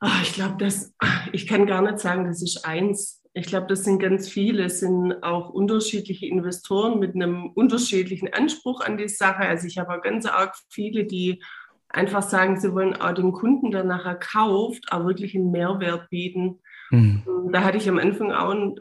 Ach, 0.00 0.22
ich 0.22 0.34
glaube, 0.34 0.56
das, 0.58 0.94
ich 1.32 1.46
kann 1.46 1.66
gar 1.66 1.82
nicht 1.82 1.98
sagen, 1.98 2.26
das 2.26 2.42
ist 2.42 2.64
eins. 2.64 3.22
Ich 3.34 3.46
glaube, 3.46 3.66
das 3.66 3.84
sind 3.84 3.98
ganz 3.98 4.28
viele, 4.28 4.64
es 4.64 4.80
sind 4.80 5.22
auch 5.22 5.50
unterschiedliche 5.50 6.26
Investoren 6.26 6.98
mit 6.98 7.14
einem 7.14 7.50
unterschiedlichen 7.50 8.32
Anspruch 8.32 8.80
an 8.80 8.96
die 8.96 9.08
Sache. 9.08 9.40
Also 9.40 9.66
ich 9.66 9.78
habe 9.78 9.94
auch 9.94 10.02
ganz 10.02 10.26
arg 10.26 10.56
viele, 10.68 11.04
die 11.04 11.42
einfach 11.88 12.22
sagen, 12.22 12.58
sie 12.60 12.72
wollen 12.72 12.94
auch 12.94 13.14
dem 13.14 13.32
Kunden, 13.32 13.70
der 13.70 13.84
nachher 13.84 14.16
kauft, 14.16 14.92
auch 14.92 15.06
wirklich 15.06 15.34
einen 15.34 15.50
Mehrwert 15.50 16.10
bieten. 16.10 16.60
Mhm. 16.90 17.22
Da 17.52 17.64
hatte 17.64 17.78
ich 17.78 17.88
am 17.88 17.98
Anfang 17.98 18.32
auch 18.32 18.50
ein 18.50 18.76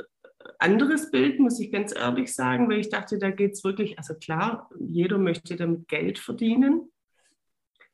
anderes 0.59 1.11
Bild, 1.11 1.39
muss 1.39 1.59
ich 1.59 1.71
ganz 1.71 1.95
ehrlich 1.95 2.33
sagen, 2.33 2.69
weil 2.69 2.79
ich 2.79 2.89
dachte, 2.89 3.19
da 3.19 3.31
geht 3.31 3.53
es 3.53 3.63
wirklich, 3.63 3.97
also 3.97 4.15
klar, 4.15 4.69
jeder 4.79 5.17
möchte 5.17 5.55
damit 5.55 5.87
Geld 5.87 6.19
verdienen. 6.19 6.89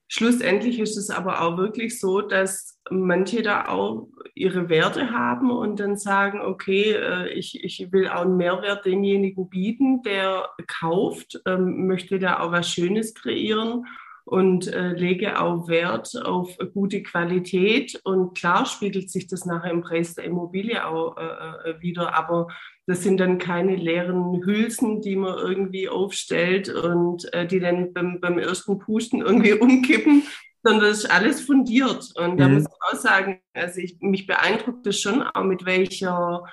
Schlussendlich 0.07 0.79
ist 0.79 0.97
es 0.97 1.09
aber 1.09 1.41
auch 1.41 1.57
wirklich 1.57 1.99
so, 1.99 2.21
dass 2.21 2.79
manche 2.89 3.41
da 3.41 3.67
auch 3.67 4.07
ihre 4.35 4.69
Werte 4.69 5.11
haben 5.11 5.51
und 5.51 5.79
dann 5.79 5.97
sagen, 5.97 6.41
okay, 6.41 6.91
äh, 6.91 7.29
ich, 7.29 7.63
ich 7.63 7.91
will 7.91 8.07
auch 8.07 8.21
einen 8.21 8.37
Mehrwert 8.37 8.85
demjenigen 8.85 9.49
bieten, 9.49 10.01
der 10.03 10.49
kauft, 10.67 11.41
ähm, 11.45 11.87
möchte 11.87 12.19
da 12.19 12.39
auch 12.39 12.51
was 12.51 12.69
Schönes 12.69 13.13
kreieren 13.13 13.85
und 14.25 14.67
äh, 14.67 14.93
lege 14.93 15.39
auch 15.39 15.67
Wert 15.67 16.15
auf 16.23 16.57
gute 16.73 17.03
Qualität. 17.03 17.99
Und 18.03 18.37
klar 18.37 18.65
spiegelt 18.65 19.09
sich 19.09 19.27
das 19.27 19.45
nachher 19.45 19.71
im 19.71 19.81
Preis 19.81 20.15
der 20.15 20.25
Immobilie 20.25 20.85
auch 20.85 21.17
äh, 21.17 21.81
wieder, 21.81 22.15
aber 22.15 22.47
das 22.85 23.03
sind 23.03 23.17
dann 23.19 23.37
keine 23.37 23.75
leeren 23.75 24.43
Hülsen, 24.43 25.01
die 25.01 25.15
man 25.15 25.37
irgendwie 25.37 25.87
aufstellt 25.87 26.69
und 26.69 27.31
äh, 27.33 27.47
die 27.47 27.59
dann 27.59 27.93
beim, 27.93 28.19
beim 28.19 28.37
ersten 28.37 28.79
Pusten 28.79 29.21
irgendwie 29.21 29.53
umkippen, 29.59 30.23
sondern 30.63 30.89
das 30.89 30.99
ist 30.99 31.11
alles 31.11 31.41
fundiert. 31.41 32.11
Und 32.15 32.37
da 32.37 32.47
mhm. 32.47 32.55
muss 32.55 32.63
ich 32.63 32.93
auch 32.93 32.99
sagen, 32.99 33.41
also 33.53 33.79
ich, 33.79 33.97
mich 34.01 34.27
beeindruckt 34.27 34.85
das 34.85 34.99
schon 34.99 35.21
auch, 35.21 35.43
mit 35.43 35.65
welcher 35.65 36.43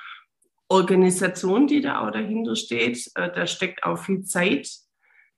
Organisation, 0.68 1.66
die 1.66 1.80
da 1.80 2.06
auch 2.06 2.12
dahinter 2.12 2.54
steht. 2.54 3.10
Äh, 3.14 3.30
da 3.34 3.46
steckt 3.46 3.82
auch 3.84 3.98
viel 3.98 4.22
Zeit 4.22 4.68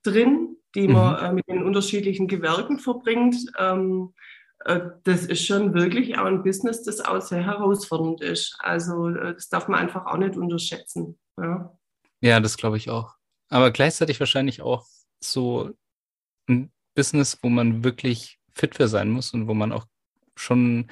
drin 0.02 0.56
die 0.74 0.88
man 0.88 1.20
mhm. 1.20 1.24
äh, 1.24 1.32
mit 1.34 1.48
den 1.48 1.62
unterschiedlichen 1.62 2.28
Gewerken 2.28 2.78
verbringt. 2.78 3.36
Ähm, 3.58 4.12
äh, 4.18 4.31
das 4.64 5.26
ist 5.26 5.44
schon 5.44 5.74
wirklich 5.74 6.18
auch 6.18 6.26
ein 6.26 6.42
Business, 6.42 6.82
das 6.82 7.00
auch 7.00 7.20
sehr 7.20 7.44
herausfordernd 7.44 8.20
ist. 8.20 8.56
Also 8.60 9.08
äh, 9.08 9.34
das 9.34 9.48
darf 9.48 9.68
man 9.68 9.80
einfach 9.80 10.06
auch 10.06 10.16
nicht 10.16 10.36
unterschätzen. 10.36 11.18
Ja, 11.36 11.76
ja 12.20 12.40
das 12.40 12.56
glaube 12.56 12.76
ich 12.76 12.90
auch. 12.90 13.14
Aber 13.48 13.70
gleichzeitig 13.70 14.20
wahrscheinlich 14.20 14.62
auch 14.62 14.86
so 15.20 15.70
ein 16.48 16.72
Business, 16.94 17.38
wo 17.42 17.48
man 17.48 17.84
wirklich 17.84 18.38
fit 18.54 18.76
für 18.76 18.88
sein 18.88 19.10
muss 19.10 19.32
und 19.34 19.48
wo 19.48 19.54
man 19.54 19.72
auch 19.72 19.86
schon 20.36 20.90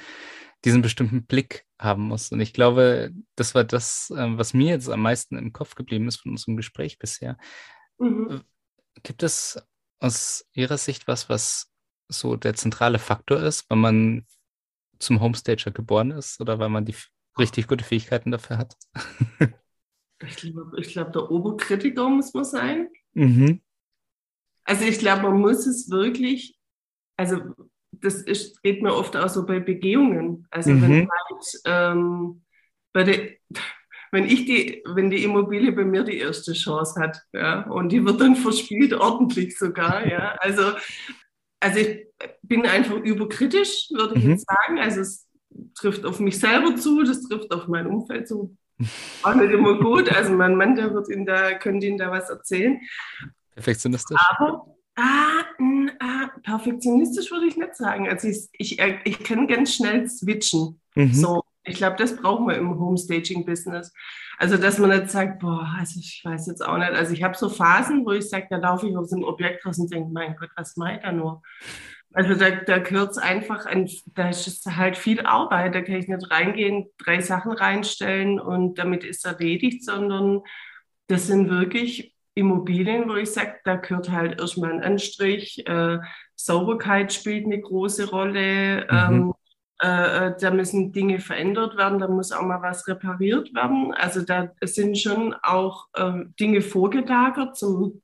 diesen 0.64 0.82
bestimmten 0.82 1.24
Blick 1.24 1.64
haben 1.78 2.02
muss. 2.02 2.32
Und 2.32 2.40
ich 2.40 2.52
glaube, 2.52 3.12
das 3.34 3.54
war 3.54 3.64
das, 3.64 4.10
äh, 4.10 4.36
was 4.36 4.52
mir 4.52 4.68
jetzt 4.68 4.88
am 4.90 5.00
meisten 5.00 5.38
im 5.38 5.52
Kopf 5.52 5.74
geblieben 5.74 6.08
ist 6.08 6.16
von 6.16 6.32
unserem 6.32 6.56
Gespräch 6.56 6.98
bisher. 6.98 7.38
Mhm. 7.98 8.42
Gibt 9.02 9.22
es 9.22 9.62
aus 10.00 10.46
Ihrer 10.52 10.76
Sicht 10.76 11.06
was, 11.06 11.28
was 11.28 11.69
so 12.10 12.36
der 12.36 12.54
zentrale 12.54 12.98
Faktor 12.98 13.40
ist, 13.42 13.68
wenn 13.70 13.78
man 13.78 14.26
zum 14.98 15.20
Homestager 15.20 15.70
geboren 15.70 16.10
ist 16.10 16.40
oder 16.40 16.58
weil 16.58 16.68
man 16.68 16.84
die 16.84 16.94
richtig 17.38 17.68
gute 17.68 17.84
Fähigkeiten 17.84 18.30
dafür 18.30 18.58
hat? 18.58 18.76
ich 20.26 20.36
glaube, 20.36 20.82
glaub, 20.82 21.12
der 21.12 21.30
Oberkritiker 21.30 22.08
muss 22.08 22.34
man 22.34 22.44
sein. 22.44 22.88
Mhm. 23.14 23.62
Also 24.64 24.84
ich 24.84 24.98
glaube, 24.98 25.22
man 25.22 25.40
muss 25.40 25.66
es 25.66 25.90
wirklich, 25.90 26.58
also 27.16 27.40
das 27.92 28.22
ist, 28.22 28.62
geht 28.62 28.82
mir 28.82 28.94
oft 28.94 29.16
auch 29.16 29.28
so 29.28 29.46
bei 29.46 29.60
Begehungen. 29.60 30.46
Also 30.50 30.70
mhm. 30.70 30.82
wenn 30.82 31.08
halt, 31.10 31.60
ähm, 31.64 32.42
bei 32.92 33.04
der, 33.04 33.30
wenn 34.12 34.24
ich 34.24 34.44
die, 34.44 34.82
wenn 34.86 35.10
die 35.10 35.24
Immobilie 35.24 35.72
bei 35.72 35.84
mir 35.84 36.02
die 36.02 36.18
erste 36.18 36.52
Chance 36.52 37.00
hat, 37.00 37.22
ja, 37.32 37.62
und 37.68 37.90
die 37.90 38.04
wird 38.04 38.20
dann 38.20 38.36
verspielt, 38.36 38.92
ordentlich 38.94 39.56
sogar, 39.56 40.06
ja. 40.06 40.36
Also, 40.40 40.72
also 41.60 41.78
ich 41.78 42.06
bin 42.42 42.66
einfach 42.66 42.96
überkritisch, 42.96 43.88
würde 43.90 44.18
ich 44.18 44.24
mhm. 44.24 44.30
jetzt 44.30 44.46
sagen. 44.46 44.78
Also 44.78 45.00
es 45.00 45.28
trifft 45.74 46.04
auf 46.04 46.20
mich 46.20 46.38
selber 46.38 46.76
zu, 46.76 47.02
das 47.02 47.22
trifft 47.22 47.52
auf 47.52 47.68
mein 47.68 47.86
Umfeld 47.86 48.28
zu. 48.28 48.56
Auch 49.22 49.34
nicht 49.34 49.52
immer 49.52 49.78
gut. 49.78 50.10
Also 50.10 50.32
mein 50.32 50.56
Mann, 50.56 50.74
der 50.74 50.92
wird 50.94 51.10
Ihnen 51.10 51.26
da, 51.26 51.52
könnte 51.54 51.86
Ihnen 51.86 51.98
da 51.98 52.10
was 52.10 52.30
erzählen. 52.30 52.80
Perfektionistisch. 53.54 54.18
Aber 54.30 54.74
ah, 54.96 55.44
ah, 56.00 56.28
perfektionistisch 56.42 57.30
würde 57.30 57.46
ich 57.46 57.56
nicht 57.56 57.76
sagen. 57.76 58.08
Also 58.08 58.28
ich, 58.28 58.48
ich, 58.52 58.80
ich 59.04 59.22
kann 59.22 59.46
ganz 59.46 59.74
schnell 59.74 60.08
switchen. 60.08 60.80
Mhm. 60.94 61.12
So, 61.12 61.42
ich 61.70 61.76
glaube, 61.76 61.96
das 61.96 62.16
brauchen 62.16 62.46
wir 62.46 62.56
im 62.56 62.78
Homestaging-Business. 62.78 63.92
Also, 64.38 64.56
dass 64.56 64.78
man 64.78 64.90
nicht 64.90 65.10
sagt, 65.10 65.40
boah, 65.40 65.74
also 65.78 66.00
ich 66.00 66.22
weiß 66.24 66.46
jetzt 66.46 66.64
auch 66.64 66.78
nicht. 66.78 66.92
Also, 66.92 67.12
ich 67.12 67.22
habe 67.22 67.36
so 67.36 67.48
Phasen, 67.48 68.04
wo 68.04 68.12
ich 68.12 68.28
sage, 68.28 68.46
da 68.50 68.56
laufe 68.56 68.88
ich 68.88 68.96
auf 68.96 69.06
so 69.06 69.16
ein 69.16 69.24
Objekt 69.24 69.64
raus 69.64 69.78
und 69.78 69.92
denke, 69.92 70.10
mein 70.12 70.36
Gott, 70.36 70.50
was 70.56 70.76
mache 70.76 70.94
ich 70.94 71.00
da 71.00 71.12
nur? 71.12 71.42
Also, 72.12 72.34
da, 72.34 72.50
da 72.50 72.78
gehört 72.78 73.12
es 73.12 73.18
einfach, 73.18 73.66
an, 73.66 73.88
da 74.14 74.30
ist 74.30 74.66
halt 74.66 74.96
viel 74.96 75.20
Arbeit. 75.20 75.74
Da 75.74 75.82
kann 75.82 75.96
ich 75.96 76.08
nicht 76.08 76.30
reingehen, 76.30 76.86
drei 76.98 77.20
Sachen 77.20 77.52
reinstellen 77.52 78.40
und 78.40 78.78
damit 78.78 79.04
ist 79.04 79.24
erledigt, 79.26 79.84
sondern 79.84 80.40
das 81.06 81.26
sind 81.26 81.50
wirklich 81.50 82.14
Immobilien, 82.34 83.08
wo 83.08 83.16
ich 83.16 83.30
sage, 83.30 83.56
da 83.64 83.76
gehört 83.76 84.10
halt 84.10 84.40
erstmal 84.40 84.72
ein 84.72 84.82
Anstrich. 84.82 85.66
Äh, 85.66 85.98
Sauberkeit 86.36 87.12
spielt 87.12 87.44
eine 87.44 87.60
große 87.60 88.08
Rolle. 88.10 88.86
Mhm. 88.90 89.14
Ähm, 89.14 89.34
äh, 89.82 90.26
äh, 90.26 90.34
da 90.38 90.50
müssen 90.50 90.92
Dinge 90.92 91.20
verändert 91.20 91.76
werden, 91.76 91.98
da 91.98 92.08
muss 92.08 92.32
auch 92.32 92.42
mal 92.42 92.60
was 92.60 92.86
repariert 92.86 93.54
werden. 93.54 93.94
Also 93.94 94.22
da 94.22 94.52
sind 94.62 94.98
schon 94.98 95.34
auch 95.42 95.86
äh, 95.94 96.24
Dinge 96.38 96.60
vorgelagert 96.60 97.56
zum 97.56 98.02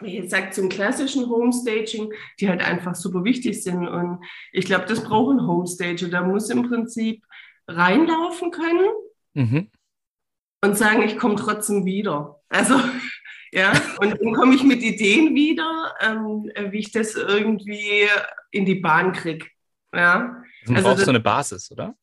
wie 0.00 0.18
gesagt, 0.18 0.54
zum 0.54 0.68
klassischen 0.68 1.28
Homestaging, 1.28 2.12
die 2.38 2.48
halt 2.48 2.62
einfach 2.62 2.94
super 2.94 3.24
wichtig 3.24 3.62
sind. 3.62 3.88
Und 3.88 4.24
ich 4.52 4.64
glaube, 4.64 4.86
das 4.86 5.02
braucht 5.02 5.36
ein 5.36 5.46
Homestager. 5.46 6.08
Da 6.08 6.22
muss 6.22 6.50
im 6.50 6.68
Prinzip 6.68 7.24
reinlaufen 7.66 8.50
können 8.50 8.88
mhm. 9.34 9.70
und 10.62 10.78
sagen, 10.78 11.02
ich 11.02 11.18
komme 11.18 11.34
trotzdem 11.34 11.84
wieder. 11.84 12.40
Also, 12.48 12.74
ja, 13.52 13.72
und 14.00 14.20
dann 14.20 14.34
komme 14.34 14.54
ich 14.54 14.62
mit 14.62 14.82
Ideen 14.82 15.34
wieder, 15.34 15.94
ähm, 16.00 16.50
wie 16.70 16.78
ich 16.78 16.92
das 16.92 17.16
irgendwie 17.16 18.06
in 18.52 18.66
die 18.66 18.76
Bahn 18.76 19.12
kriege. 19.12 19.46
Ja. 19.92 20.42
Man 20.66 20.76
also 20.76 20.88
braucht 20.88 21.00
so 21.00 21.10
eine 21.10 21.20
Basis, 21.20 21.70
oder? 21.70 21.94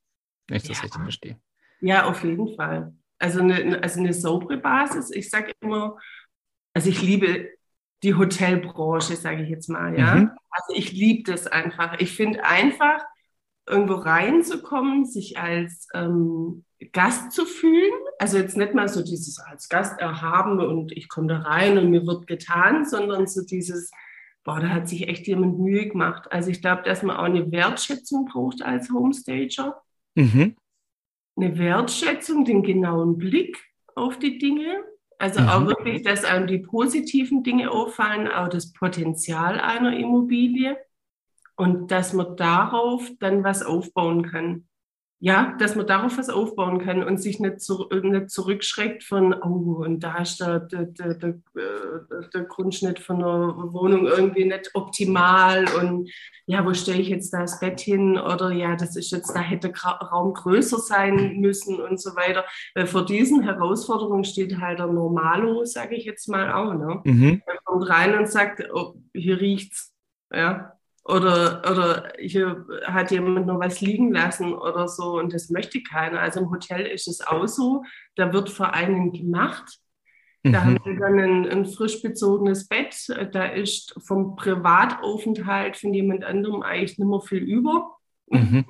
Wenn 0.47 0.57
ich 0.57 0.63
das 0.63 0.77
ja, 0.77 0.83
richtig 0.83 1.01
verstehe. 1.01 1.39
Ja, 1.81 2.05
auf 2.05 2.23
jeden 2.23 2.55
Fall. 2.55 2.93
Also 3.19 3.39
eine, 3.39 3.81
also 3.81 3.99
eine 3.99 4.13
saubere 4.13 4.57
Basis. 4.57 5.11
Ich 5.11 5.29
sage 5.29 5.53
immer, 5.61 5.97
also 6.73 6.89
ich 6.89 7.01
liebe 7.01 7.49
die 8.03 8.15
Hotelbranche, 8.15 9.15
sage 9.15 9.43
ich 9.43 9.49
jetzt 9.49 9.69
mal, 9.69 9.97
ja. 9.97 10.15
Mhm. 10.15 10.31
Also 10.49 10.73
ich 10.79 10.91
liebe 10.91 11.31
das 11.31 11.47
einfach. 11.47 11.99
Ich 11.99 12.11
finde 12.11 12.43
einfach, 12.43 13.01
irgendwo 13.67 13.95
reinzukommen, 13.95 15.05
sich 15.05 15.37
als 15.37 15.87
ähm, 15.93 16.65
Gast 16.91 17.31
zu 17.31 17.45
fühlen. 17.45 17.93
Also 18.19 18.37
jetzt 18.37 18.57
nicht 18.57 18.73
mal 18.73 18.87
so 18.87 19.03
dieses 19.03 19.39
als 19.39 19.69
Gast 19.69 19.99
erhaben 19.99 20.59
und 20.59 20.91
ich 20.91 21.09
komme 21.09 21.27
da 21.27 21.39
rein 21.39 21.77
und 21.77 21.89
mir 21.89 22.05
wird 22.05 22.27
getan, 22.27 22.85
sondern 22.85 23.27
so 23.27 23.43
dieses, 23.43 23.91
boah, 24.45 24.59
da 24.59 24.69
hat 24.69 24.87
sich 24.87 25.09
echt 25.09 25.27
jemand 25.27 25.59
Mühe 25.59 25.89
gemacht. 25.89 26.31
Also 26.31 26.49
ich 26.51 26.61
glaube, 26.61 26.83
dass 26.83 27.03
man 27.03 27.17
auch 27.17 27.23
eine 27.23 27.51
Wertschätzung 27.51 28.25
braucht 28.25 28.61
als 28.61 28.89
Homestager. 28.89 29.81
Mhm. 30.13 30.55
Eine 31.35 31.57
Wertschätzung, 31.57 32.45
den 32.45 32.63
genauen 32.63 33.17
Blick 33.17 33.57
auf 33.95 34.17
die 34.19 34.37
Dinge. 34.37 34.83
Also 35.17 35.41
mhm. 35.41 35.49
auch 35.49 35.65
wirklich, 35.65 36.03
dass 36.03 36.23
einem 36.23 36.47
die 36.47 36.59
positiven 36.59 37.43
Dinge 37.43 37.71
auffallen, 37.71 38.29
auch 38.29 38.47
das 38.47 38.71
Potenzial 38.71 39.59
einer 39.59 39.97
Immobilie 39.97 40.77
und 41.57 41.89
dass 41.91 42.13
man 42.13 42.37
darauf 42.37 43.09
dann 43.19 43.43
was 43.43 43.63
aufbauen 43.63 44.23
kann 44.29 44.67
ja, 45.25 45.55
dass 45.57 45.75
man 45.75 45.87
darauf 45.87 46.19
was 46.19 46.29
aufbauen 46.29 46.77
kann 46.85 47.03
und 47.03 47.17
sich 47.17 47.39
nicht, 47.39 47.59
zu, 47.59 47.89
nicht 48.03 48.29
zurückschreckt 48.29 49.03
von, 49.03 49.33
oh, 49.33 49.83
und 49.83 50.01
da 50.01 50.19
ist 50.19 50.39
der, 50.39 50.59
der, 50.59 50.85
der, 50.85 51.15
der, 51.15 51.29
äh, 51.29 52.29
der 52.31 52.43
Grundschnitt 52.43 52.99
von 52.99 53.17
der 53.17 53.55
Wohnung 53.73 54.05
irgendwie 54.05 54.45
nicht 54.45 54.69
optimal 54.75 55.65
und 55.79 56.11
ja, 56.45 56.63
wo 56.63 56.75
stelle 56.75 57.01
ich 57.01 57.09
jetzt 57.09 57.33
das 57.33 57.59
Bett 57.59 57.79
hin 57.79 58.19
oder 58.19 58.51
ja, 58.51 58.75
das 58.75 58.95
ist 58.95 59.09
jetzt, 59.09 59.35
da 59.35 59.39
hätte 59.39 59.73
Raum 59.75 60.35
größer 60.35 60.77
sein 60.77 61.37
müssen 61.39 61.81
und 61.81 61.99
so 61.99 62.15
weiter. 62.15 62.45
Weil 62.75 62.85
vor 62.85 63.03
diesen 63.03 63.41
Herausforderungen 63.41 64.25
steht 64.25 64.61
halt 64.61 64.77
der 64.77 64.85
Normalo, 64.85 65.65
sage 65.65 65.95
ich 65.95 66.05
jetzt 66.05 66.29
mal 66.29 66.53
auch. 66.53 66.75
Ne? 66.75 67.01
Mhm. 67.03 67.41
Er 67.47 67.57
kommt 67.63 67.89
rein 67.89 68.15
und 68.15 68.29
sagt, 68.29 68.63
oh, 68.71 68.93
hier 69.11 69.41
riecht's. 69.41 69.91
Ja, 70.31 70.74
oder, 71.05 71.61
oder 71.71 72.13
hier 72.19 72.65
hat 72.85 73.11
jemand 73.11 73.45
noch 73.45 73.59
was 73.59 73.79
liegen 73.79 74.11
lassen 74.11 74.53
oder 74.53 74.87
so 74.87 75.19
und 75.19 75.33
das 75.33 75.49
möchte 75.51 75.83
keiner. 75.83 76.19
Also 76.19 76.41
im 76.41 76.49
Hotel 76.49 76.81
ist 76.87 77.07
es 77.07 77.21
auch 77.21 77.47
so, 77.47 77.83
da 78.15 78.33
wird 78.33 78.49
für 78.49 78.73
einen 78.73 79.11
gemacht. 79.11 79.79
Da 80.41 80.49
mhm. 80.49 80.55
haben 80.57 80.79
wir 80.83 80.99
dann 80.99 81.19
ein, 81.19 81.49
ein, 81.49 81.65
frisch 81.65 82.01
bezogenes 82.01 82.67
Bett. 82.67 82.95
Da 83.31 83.45
ist 83.45 83.95
vom 84.03 84.35
Privataufenthalt 84.35 85.77
von 85.77 85.93
jemand 85.93 86.23
anderem 86.23 86.61
eigentlich 86.63 86.97
nicht 86.97 87.07
mehr 87.07 87.21
viel 87.21 87.43
über. 87.43 87.95
Mhm. 88.29 88.65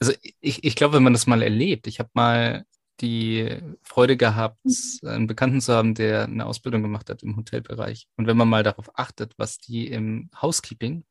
Also 0.00 0.12
ich, 0.40 0.62
ich 0.62 0.76
glaube, 0.76 0.94
wenn 0.94 1.02
man 1.02 1.12
das 1.12 1.26
mal 1.26 1.42
erlebt, 1.42 1.86
ich 1.86 1.98
habe 1.98 2.10
mal 2.14 2.64
die 3.00 3.58
Freude 3.82 4.16
gehabt, 4.16 4.64
mhm. 4.64 5.08
einen 5.08 5.26
Bekannten 5.26 5.60
zu 5.60 5.74
haben, 5.74 5.94
der 5.94 6.24
eine 6.24 6.46
Ausbildung 6.46 6.82
gemacht 6.82 7.10
hat 7.10 7.22
im 7.22 7.36
Hotelbereich. 7.36 8.08
Und 8.16 8.26
wenn 8.26 8.36
man 8.36 8.48
mal 8.48 8.62
darauf 8.62 8.90
achtet, 8.98 9.34
was 9.36 9.58
die 9.58 9.88
im 9.88 10.30
Housekeeping, 10.40 11.04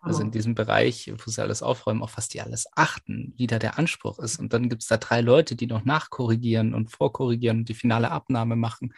also 0.00 0.22
in 0.22 0.30
diesem 0.30 0.54
Bereich, 0.54 1.12
wo 1.12 1.30
sie 1.30 1.42
alles 1.42 1.62
aufräumen, 1.62 2.02
auf 2.02 2.16
was 2.16 2.28
die 2.28 2.40
alles 2.40 2.66
achten, 2.74 3.34
wie 3.36 3.46
da 3.46 3.58
der 3.58 3.78
Anspruch 3.78 4.18
ist. 4.18 4.38
Und 4.38 4.52
dann 4.52 4.68
gibt 4.68 4.82
es 4.82 4.88
da 4.88 4.96
drei 4.96 5.20
Leute, 5.20 5.56
die 5.56 5.66
noch 5.66 5.84
nachkorrigieren 5.84 6.74
und 6.74 6.90
vorkorrigieren 6.90 7.58
und 7.58 7.68
die 7.68 7.74
finale 7.74 8.10
Abnahme 8.10 8.56
machen. 8.56 8.94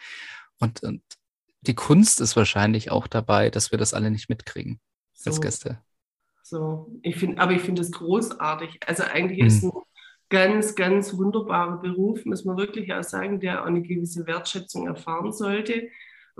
Und, 0.59 0.83
und 0.83 1.01
die 1.61 1.75
Kunst 1.75 2.21
ist 2.21 2.35
wahrscheinlich 2.35 2.91
auch 2.91 3.07
dabei, 3.07 3.49
dass 3.49 3.71
wir 3.71 3.79
das 3.79 3.93
alle 3.93 4.11
nicht 4.11 4.29
mitkriegen 4.29 4.79
so. 5.13 5.29
als 5.29 5.41
Gäste. 5.41 5.81
So, 6.49 6.91
ich 7.03 7.15
finde, 7.15 7.39
aber 7.39 7.51
ich 7.51 7.61
finde 7.61 7.81
es 7.81 7.91
großartig. 7.91 8.79
Also 8.87 9.03
eigentlich 9.03 9.41
mhm. 9.41 9.47
ist 9.47 9.57
es 9.57 9.63
ein 9.65 9.81
ganz, 10.29 10.75
ganz 10.75 11.17
wunderbarer 11.17 11.81
Beruf, 11.81 12.25
muss 12.25 12.45
man 12.45 12.57
wirklich 12.57 12.93
auch 12.93 13.03
sagen, 13.03 13.39
der 13.39 13.61
auch 13.61 13.67
eine 13.67 13.81
gewisse 13.81 14.27
Wertschätzung 14.27 14.87
erfahren 14.87 15.31
sollte 15.31 15.89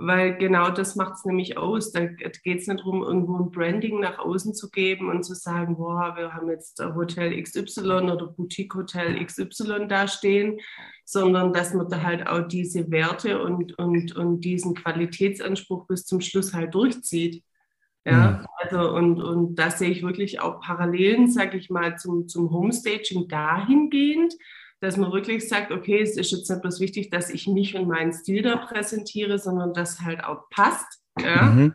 weil 0.00 0.36
genau 0.38 0.70
das 0.70 0.96
macht 0.96 1.14
es 1.14 1.24
nämlich 1.24 1.58
aus. 1.58 1.92
Da 1.92 2.06
geht 2.06 2.60
es 2.60 2.66
nicht 2.66 2.80
darum, 2.80 3.02
irgendwo 3.02 3.36
ein 3.36 3.50
Branding 3.50 4.00
nach 4.00 4.18
außen 4.18 4.54
zu 4.54 4.70
geben 4.70 5.10
und 5.10 5.24
zu 5.24 5.34
sagen, 5.34 5.76
boah, 5.76 6.14
wir 6.16 6.32
haben 6.32 6.48
jetzt 6.48 6.82
Hotel 6.82 7.40
XY 7.42 7.80
oder 7.80 8.26
Boutique 8.26 8.74
Hotel 8.74 9.22
XY 9.24 9.86
da 9.88 10.08
stehen, 10.08 10.58
sondern 11.04 11.52
dass 11.52 11.74
man 11.74 11.88
da 11.88 12.02
halt 12.02 12.26
auch 12.26 12.48
diese 12.48 12.90
Werte 12.90 13.42
und, 13.42 13.78
und, 13.78 14.16
und 14.16 14.40
diesen 14.40 14.74
Qualitätsanspruch 14.74 15.86
bis 15.86 16.06
zum 16.06 16.20
Schluss 16.20 16.54
halt 16.54 16.74
durchzieht. 16.74 17.44
Ja, 18.04 18.46
also 18.56 18.94
und, 18.94 19.20
und 19.20 19.56
da 19.56 19.70
sehe 19.70 19.90
ich 19.90 20.02
wirklich 20.02 20.40
auch 20.40 20.60
Parallelen, 20.60 21.30
sage 21.30 21.58
ich 21.58 21.68
mal, 21.68 21.98
zum, 21.98 22.28
zum 22.28 22.50
Homestaging 22.50 23.28
dahingehend, 23.28 24.34
dass 24.80 24.96
man 24.96 25.12
wirklich 25.12 25.46
sagt, 25.48 25.70
okay, 25.70 26.00
es 26.00 26.16
ist 26.16 26.32
jetzt 26.32 26.48
nicht 26.48 26.62
bloß 26.62 26.80
wichtig, 26.80 27.10
dass 27.10 27.28
ich 27.28 27.46
mich 27.46 27.76
und 27.76 27.88
meinen 27.88 28.12
Stil 28.12 28.42
da 28.42 28.56
präsentiere, 28.56 29.38
sondern 29.38 29.74
dass 29.74 30.00
halt 30.00 30.24
auch 30.24 30.48
passt. 30.48 31.02
Ja? 31.20 31.42
Mhm. 31.42 31.74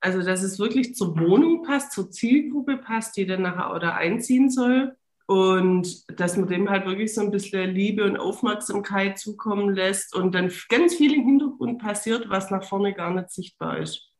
Also, 0.00 0.22
dass 0.22 0.42
es 0.42 0.58
wirklich 0.58 0.94
zur 0.94 1.18
Wohnung 1.18 1.62
passt, 1.62 1.92
zur 1.92 2.10
Zielgruppe 2.10 2.76
passt, 2.76 3.16
die 3.16 3.26
dann 3.26 3.42
nachher 3.42 3.74
oder 3.74 3.94
einziehen 3.94 4.50
soll. 4.50 4.94
Und 5.26 6.04
dass 6.20 6.36
man 6.36 6.46
dem 6.46 6.68
halt 6.68 6.84
wirklich 6.84 7.14
so 7.14 7.22
ein 7.22 7.30
bisschen 7.30 7.74
Liebe 7.74 8.04
und 8.04 8.18
Aufmerksamkeit 8.18 9.18
zukommen 9.18 9.74
lässt 9.74 10.14
und 10.14 10.34
dann 10.34 10.52
ganz 10.68 10.94
viel 10.94 11.14
im 11.14 11.24
Hintergrund 11.24 11.80
passiert, 11.80 12.28
was 12.28 12.50
nach 12.50 12.62
vorne 12.62 12.92
gar 12.92 13.12
nicht 13.12 13.30
sichtbar 13.30 13.78
ist. 13.78 14.13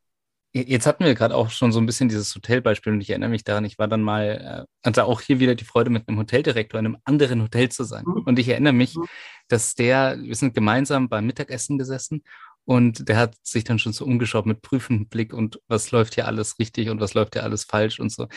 Jetzt 0.57 0.85
hatten 0.85 1.03
wir 1.03 1.15
gerade 1.15 1.35
auch 1.35 1.49
schon 1.49 1.73
so 1.73 1.81
ein 1.81 1.85
bisschen 1.85 2.07
dieses 2.07 2.33
Hotelbeispiel 2.33 2.93
und 2.93 3.01
ich 3.01 3.09
erinnere 3.09 3.29
mich 3.29 3.43
daran, 3.43 3.65
ich 3.65 3.77
war 3.77 3.89
dann 3.89 4.01
mal, 4.01 4.65
äh, 4.65 4.87
hatte 4.87 5.03
auch 5.03 5.19
hier 5.19 5.41
wieder 5.41 5.53
die 5.53 5.65
Freude, 5.65 5.89
mit 5.89 6.07
einem 6.07 6.17
Hoteldirektor 6.17 6.79
in 6.79 6.85
einem 6.85 6.97
anderen 7.03 7.41
Hotel 7.41 7.67
zu 7.67 7.83
sein. 7.83 8.05
Mhm. 8.07 8.23
Und 8.25 8.39
ich 8.39 8.47
erinnere 8.47 8.71
mich, 8.71 8.95
mhm. 8.95 9.05
dass 9.49 9.75
der, 9.75 10.17
wir 10.17 10.33
sind 10.33 10.53
gemeinsam 10.53 11.09
beim 11.09 11.25
Mittagessen 11.25 11.77
gesessen 11.77 12.23
und 12.63 13.09
der 13.09 13.17
hat 13.17 13.35
sich 13.43 13.65
dann 13.65 13.79
schon 13.79 13.91
so 13.91 14.05
umgeschaut 14.05 14.45
mit 14.45 14.61
prüfendem 14.61 15.09
Blick 15.09 15.33
und 15.33 15.59
was 15.67 15.91
läuft 15.91 16.15
hier 16.15 16.25
alles 16.25 16.57
richtig 16.57 16.89
und 16.89 17.01
was 17.01 17.15
läuft 17.15 17.33
hier 17.33 17.43
alles 17.43 17.65
falsch 17.65 17.99
und 17.99 18.13
so. 18.13 18.29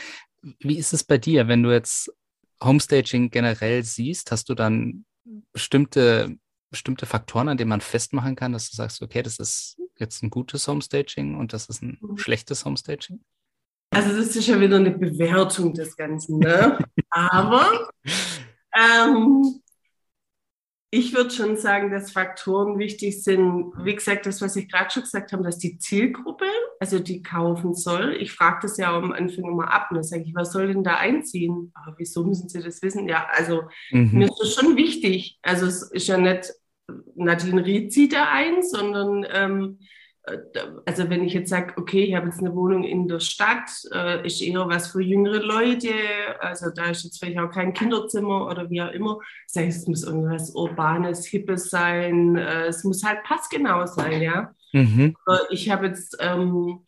Wie 0.58 0.76
ist 0.76 0.92
es 0.92 1.04
bei 1.04 1.18
dir, 1.18 1.46
wenn 1.46 1.62
du 1.62 1.70
jetzt 1.70 2.12
Homestaging 2.60 3.30
generell 3.30 3.84
siehst? 3.84 4.32
Hast 4.32 4.48
du 4.48 4.56
dann 4.56 5.04
bestimmte 5.52 6.36
bestimmte 6.70 7.06
Faktoren, 7.06 7.48
an 7.48 7.56
denen 7.56 7.70
man 7.70 7.80
festmachen 7.80 8.36
kann, 8.36 8.52
dass 8.52 8.70
du 8.70 8.76
sagst, 8.76 9.02
okay, 9.02 9.22
das 9.22 9.38
ist 9.38 9.78
jetzt 9.96 10.22
ein 10.22 10.30
gutes 10.30 10.68
Homestaging 10.68 11.36
und 11.36 11.52
das 11.52 11.66
ist 11.66 11.82
ein 11.82 11.98
mhm. 12.00 12.18
schlechtes 12.18 12.64
Homestaging? 12.64 13.20
Also 13.90 14.16
das 14.16 14.36
ist 14.36 14.46
ja 14.46 14.60
wieder 14.60 14.76
eine 14.76 14.90
Bewertung 14.90 15.72
des 15.72 15.96
Ganzen, 15.96 16.38
ne? 16.38 16.78
Aber 17.10 17.88
ähm, 18.74 19.62
ich 20.90 21.14
würde 21.14 21.30
schon 21.30 21.56
sagen, 21.58 21.90
dass 21.90 22.12
Faktoren 22.12 22.78
wichtig 22.78 23.22
sind. 23.22 23.72
Wie 23.82 23.94
gesagt, 23.94 24.24
das, 24.24 24.40
was 24.40 24.56
ich 24.56 24.70
gerade 24.70 24.90
schon 24.90 25.02
gesagt 25.02 25.32
habe, 25.32 25.42
dass 25.42 25.58
die 25.58 25.78
Zielgruppe, 25.78 26.46
also 26.80 26.98
die 26.98 27.22
kaufen 27.22 27.74
soll. 27.74 28.16
Ich 28.18 28.32
frage 28.32 28.60
das 28.62 28.78
ja 28.78 28.96
am 28.96 29.12
Anfang 29.12 29.44
immer 29.44 29.70
ab. 29.70 29.88
Und 29.90 29.96
dann 29.96 30.04
sage 30.04 30.22
ich, 30.22 30.34
was 30.34 30.52
soll 30.52 30.68
denn 30.68 30.84
da 30.84 30.96
einziehen? 30.96 31.72
Aber 31.74 31.94
wieso 31.98 32.24
müssen 32.24 32.48
Sie 32.48 32.62
das 32.62 32.80
wissen? 32.80 33.06
Ja, 33.06 33.26
also 33.30 33.64
mhm. 33.90 34.12
mir 34.12 34.28
ist 34.28 34.38
das 34.40 34.54
schon 34.54 34.76
wichtig. 34.76 35.38
Also 35.42 35.66
es 35.66 35.82
ist 35.82 36.06
ja 36.06 36.16
nicht, 36.16 36.52
Nadine 37.14 37.64
Ried 37.64 37.92
zieht 37.92 38.12
da 38.12 38.28
ein, 38.32 38.62
sondern 38.62 39.26
ähm, 39.30 39.78
also 40.84 41.08
wenn 41.10 41.24
ich 41.24 41.32
jetzt 41.32 41.50
sage, 41.50 41.74
okay, 41.76 42.04
ich 42.04 42.14
habe 42.14 42.26
jetzt 42.26 42.40
eine 42.40 42.54
Wohnung 42.54 42.84
in 42.84 43.08
der 43.08 43.20
Stadt, 43.20 43.70
äh, 43.92 44.26
ist 44.26 44.42
eher 44.42 44.68
was 44.68 44.88
für 44.88 45.02
jüngere 45.02 45.42
Leute, 45.42 45.90
also 46.40 46.70
da 46.70 46.90
ist 46.90 47.04
jetzt 47.04 47.18
vielleicht 47.18 47.38
auch 47.38 47.50
kein 47.50 47.72
Kinderzimmer 47.72 48.46
oder 48.46 48.68
wie 48.70 48.82
auch 48.82 48.92
immer, 48.92 49.18
sage 49.46 49.68
ich, 49.68 49.76
es 49.76 49.86
muss 49.86 50.04
irgendwas 50.04 50.50
Urbanes, 50.54 51.26
Hippes 51.26 51.70
sein, 51.70 52.36
äh, 52.36 52.66
es 52.66 52.84
muss 52.84 53.04
halt 53.04 53.22
passgenau 53.24 53.86
sein, 53.86 54.22
ja. 54.22 54.54
Mhm. 54.72 55.16
Ich 55.50 55.70
habe 55.70 55.86
jetzt 55.86 56.16
ähm, 56.20 56.80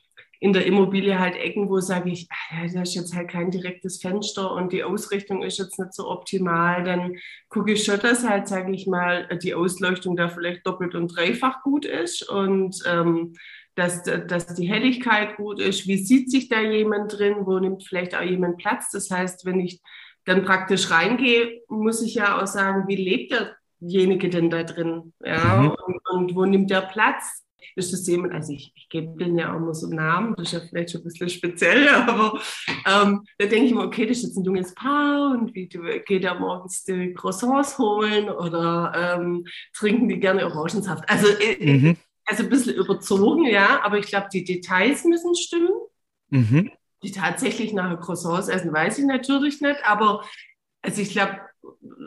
in 0.42 0.54
der 0.54 0.64
Immobilie 0.64 1.18
halt 1.18 1.36
Ecken, 1.36 1.68
wo 1.68 1.80
sage 1.80 2.10
ich, 2.10 2.26
ja, 2.50 2.66
da 2.72 2.82
ist 2.82 2.94
jetzt 2.94 3.14
halt 3.14 3.28
kein 3.28 3.50
direktes 3.50 4.00
Fenster 4.00 4.52
und 4.52 4.72
die 4.72 4.82
Ausrichtung 4.82 5.42
ist 5.42 5.58
jetzt 5.58 5.78
nicht 5.78 5.92
so 5.92 6.08
optimal, 6.08 6.82
dann 6.82 7.16
gucke 7.50 7.72
ich 7.72 7.84
schon, 7.84 8.00
dass 8.00 8.26
halt, 8.26 8.48
sage 8.48 8.72
ich 8.72 8.86
mal, 8.86 9.28
die 9.42 9.54
Ausleuchtung 9.54 10.16
da 10.16 10.28
vielleicht 10.28 10.66
doppelt 10.66 10.94
und 10.94 11.08
dreifach 11.08 11.62
gut 11.62 11.84
ist 11.84 12.26
und 12.26 12.82
ähm, 12.86 13.34
dass, 13.74 14.02
dass 14.02 14.54
die 14.54 14.68
Helligkeit 14.68 15.36
gut 15.36 15.60
ist. 15.60 15.86
Wie 15.86 15.98
sieht 15.98 16.30
sich 16.30 16.48
da 16.48 16.60
jemand 16.60 17.18
drin? 17.18 17.36
Wo 17.44 17.58
nimmt 17.58 17.84
vielleicht 17.84 18.14
auch 18.14 18.22
jemand 18.22 18.58
Platz? 18.58 18.90
Das 18.90 19.10
heißt, 19.10 19.44
wenn 19.44 19.60
ich 19.60 19.80
dann 20.24 20.44
praktisch 20.44 20.90
reingehe, 20.90 21.60
muss 21.68 22.02
ich 22.02 22.14
ja 22.14 22.40
auch 22.40 22.46
sagen, 22.46 22.88
wie 22.88 22.96
lebt 22.96 23.34
derjenige 23.80 24.28
denn 24.28 24.50
da 24.50 24.62
drin? 24.64 25.12
Ja, 25.24 25.56
mhm. 25.56 25.70
und, 25.86 26.00
und 26.10 26.34
wo 26.34 26.44
nimmt 26.44 26.70
der 26.70 26.82
Platz? 26.82 27.44
Ist 27.76 27.92
das 27.92 28.06
jemand, 28.06 28.34
also 28.34 28.52
ich, 28.52 28.72
ich 28.74 28.88
gebe 28.88 29.16
denen 29.16 29.38
ja 29.38 29.54
auch 29.54 29.60
mal 29.60 29.74
so 29.74 29.86
einen 29.86 29.96
Namen, 29.96 30.34
das 30.36 30.48
ist 30.48 30.52
ja 30.52 30.60
vielleicht 30.68 30.90
schon 30.90 31.00
ein 31.00 31.04
bisschen 31.04 31.28
speziell, 31.28 31.88
aber 32.06 32.40
ähm, 32.86 33.24
da 33.38 33.46
denke 33.46 33.66
ich 33.66 33.74
mir, 33.74 33.84
okay, 33.84 34.06
das 34.06 34.18
ist 34.18 34.24
jetzt 34.24 34.36
ein 34.36 34.44
junges 34.44 34.74
Paar 34.74 35.32
und 35.32 35.54
wie 35.54 35.66
geht 35.68 36.24
er 36.24 36.38
morgens 36.38 36.84
die 36.84 37.14
Croissants 37.14 37.78
holen 37.78 38.28
oder 38.30 38.92
ähm, 38.94 39.46
trinken 39.74 40.08
die 40.08 40.20
gerne 40.20 40.46
Orangensaft? 40.46 41.08
Also, 41.08 41.26
äh, 41.28 41.78
mhm. 41.78 41.96
also 42.26 42.42
ein 42.42 42.50
bisschen 42.50 42.74
überzogen, 42.74 43.46
ja, 43.46 43.82
aber 43.82 43.98
ich 43.98 44.06
glaube, 44.06 44.28
die 44.32 44.44
Details 44.44 45.04
müssen 45.04 45.34
stimmen. 45.34 45.70
Mhm. 46.30 46.70
Die 47.02 47.12
tatsächlich 47.12 47.72
nachher 47.72 47.96
Croissants 47.96 48.48
essen, 48.48 48.72
weiß 48.72 48.98
ich 48.98 49.06
natürlich 49.06 49.60
nicht, 49.60 49.80
aber 49.84 50.22
also 50.82 51.02
ich 51.02 51.10
glaube, 51.10 51.40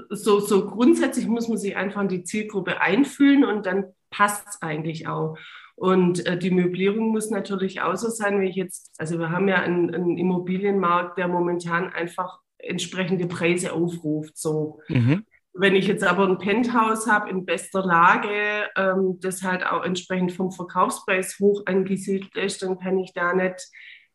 so, 0.09 0.39
so 0.39 0.65
grundsätzlich 0.65 1.27
muss 1.27 1.47
man 1.47 1.57
sich 1.57 1.75
einfach 1.75 2.01
in 2.01 2.07
die 2.07 2.23
Zielgruppe 2.23 2.81
einfühlen 2.81 3.43
und 3.45 3.65
dann 3.65 3.85
passt 4.13 4.47
es 4.47 4.61
eigentlich 4.61 5.07
auch. 5.07 5.37
Und 5.75 6.25
äh, 6.25 6.37
die 6.37 6.51
Möblierung 6.51 7.09
muss 7.09 7.31
natürlich 7.31 7.81
auch 7.81 7.95
so 7.95 8.09
sein, 8.09 8.39
wenn 8.39 8.47
ich 8.47 8.55
jetzt, 8.55 8.93
also 8.99 9.17
wir 9.17 9.31
haben 9.31 9.47
ja 9.47 9.55
einen, 9.55 9.93
einen 9.93 10.17
Immobilienmarkt, 10.17 11.17
der 11.17 11.27
momentan 11.27 11.91
einfach 11.91 12.39
entsprechende 12.59 13.27
Preise 13.27 13.73
aufruft. 13.73 14.37
So. 14.37 14.79
Mhm. 14.87 15.25
Wenn 15.53 15.75
ich 15.75 15.87
jetzt 15.87 16.03
aber 16.03 16.27
ein 16.27 16.37
Penthouse 16.37 17.07
habe 17.07 17.29
in 17.29 17.45
bester 17.45 17.83
Lage, 17.85 18.69
ähm, 18.75 19.19
das 19.19 19.43
halt 19.43 19.65
auch 19.65 19.83
entsprechend 19.83 20.31
vom 20.31 20.51
Verkaufspreis 20.51 21.37
hoch 21.39 21.63
angesiedelt 21.65 22.35
ist, 22.35 22.61
dann 22.61 22.79
kann 22.79 22.99
ich 22.99 23.13
da 23.13 23.33
nicht 23.33 23.69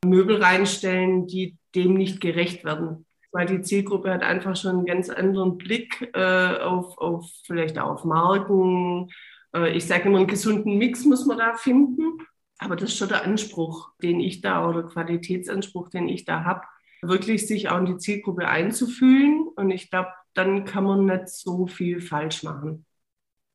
Möbel 0.04 0.42
reinstellen, 0.42 1.26
die 1.26 1.56
dem 1.74 1.94
nicht 1.94 2.20
gerecht 2.20 2.64
werden. 2.64 3.04
Weil 3.30 3.46
die 3.46 3.60
Zielgruppe 3.60 4.10
hat 4.10 4.22
einfach 4.22 4.56
schon 4.56 4.78
einen 4.78 4.86
ganz 4.86 5.10
anderen 5.10 5.58
Blick 5.58 6.10
äh, 6.14 6.56
auf, 6.60 6.96
auf 6.98 7.30
vielleicht 7.44 7.78
auch 7.78 7.90
auf 7.90 8.04
Marken, 8.04 9.10
äh, 9.54 9.76
ich 9.76 9.86
sage 9.86 10.08
immer, 10.08 10.18
einen 10.18 10.26
gesunden 10.26 10.78
Mix 10.78 11.04
muss 11.04 11.26
man 11.26 11.38
da 11.38 11.54
finden. 11.54 12.18
Aber 12.58 12.74
das 12.76 12.90
ist 12.90 12.98
schon 12.98 13.08
der 13.08 13.24
Anspruch, 13.24 13.92
den 14.02 14.20
ich 14.20 14.40
da 14.40 14.68
oder 14.68 14.82
Qualitätsanspruch, 14.82 15.90
den 15.90 16.08
ich 16.08 16.24
da 16.24 16.44
habe, 16.44 16.62
wirklich 17.02 17.46
sich 17.46 17.68
auch 17.68 17.78
in 17.78 17.86
die 17.86 17.98
Zielgruppe 17.98 18.48
einzufühlen. 18.48 19.46
Und 19.54 19.70
ich 19.70 19.90
glaube, 19.90 20.10
dann 20.34 20.64
kann 20.64 20.84
man 20.84 21.06
nicht 21.06 21.28
so 21.28 21.66
viel 21.66 22.00
falsch 22.00 22.42
machen. 22.42 22.84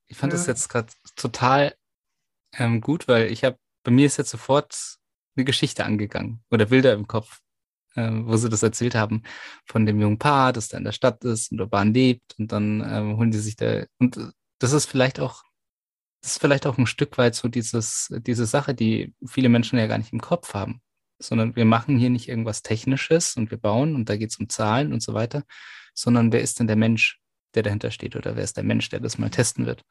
Ich 0.07 0.17
fand 0.17 0.31
ja. 0.31 0.37
das 0.37 0.47
jetzt 0.47 0.69
gerade 0.69 0.91
total 1.15 1.73
ähm, 2.57 2.81
gut, 2.81 3.07
weil 3.07 3.31
ich 3.31 3.43
habe, 3.43 3.57
bei 3.83 3.91
mir 3.91 4.05
ist 4.05 4.17
jetzt 4.17 4.29
sofort 4.29 4.97
eine 5.35 5.45
Geschichte 5.45 5.83
angegangen 5.85 6.43
oder 6.51 6.67
Bilder 6.67 6.93
im 6.93 7.07
Kopf, 7.07 7.39
äh, 7.95 8.09
wo 8.11 8.37
sie 8.37 8.49
das 8.49 8.63
erzählt 8.63 8.95
haben 8.95 9.23
von 9.65 9.85
dem 9.85 9.99
jungen 9.99 10.19
Paar, 10.19 10.53
das 10.53 10.69
da 10.69 10.77
in 10.77 10.83
der 10.83 10.91
Stadt 10.91 11.23
ist 11.23 11.51
und 11.51 11.59
urban 11.59 11.93
lebt 11.93 12.35
und 12.37 12.51
dann 12.51 12.81
ähm, 12.81 13.17
holen 13.17 13.31
die 13.31 13.39
sich 13.39 13.55
da 13.55 13.85
und 13.99 14.17
äh, 14.17 14.31
das 14.59 14.71
ist 14.71 14.85
vielleicht 14.85 15.19
auch 15.19 15.43
das 16.23 16.31
ist 16.31 16.41
vielleicht 16.41 16.65
auch 16.65 16.77
ein 16.77 16.87
Stück 16.87 17.17
weit 17.17 17.35
so 17.35 17.49
dieses, 17.49 18.07
diese 18.21 18.45
Sache, 18.45 18.73
die 18.73 19.13
viele 19.27 19.49
Menschen 19.49 19.77
ja 19.77 19.87
gar 19.87 19.97
nicht 19.97 20.13
im 20.13 20.21
Kopf 20.21 20.53
haben, 20.53 20.81
sondern 21.19 21.57
wir 21.57 21.65
machen 21.65 21.97
hier 21.97 22.09
nicht 22.09 22.29
irgendwas 22.29 22.61
Technisches 22.61 23.35
und 23.35 23.51
wir 23.51 23.57
bauen 23.57 23.93
und 23.93 24.07
da 24.07 24.15
geht 24.15 24.31
es 24.31 24.37
um 24.37 24.47
Zahlen 24.47 24.93
und 24.93 25.03
so 25.03 25.13
weiter, 25.13 25.43
sondern 25.93 26.31
wer 26.31 26.41
ist 26.41 26.61
denn 26.61 26.67
der 26.67 26.77
Mensch, 26.77 27.19
der 27.55 27.63
dahinter 27.63 27.91
steht 27.91 28.15
oder 28.15 28.37
wer 28.37 28.43
ist 28.43 28.55
der 28.55 28.63
Mensch, 28.63 28.87
der 28.87 29.01
das 29.01 29.17
mal 29.17 29.29
testen 29.29 29.65
wird 29.65 29.83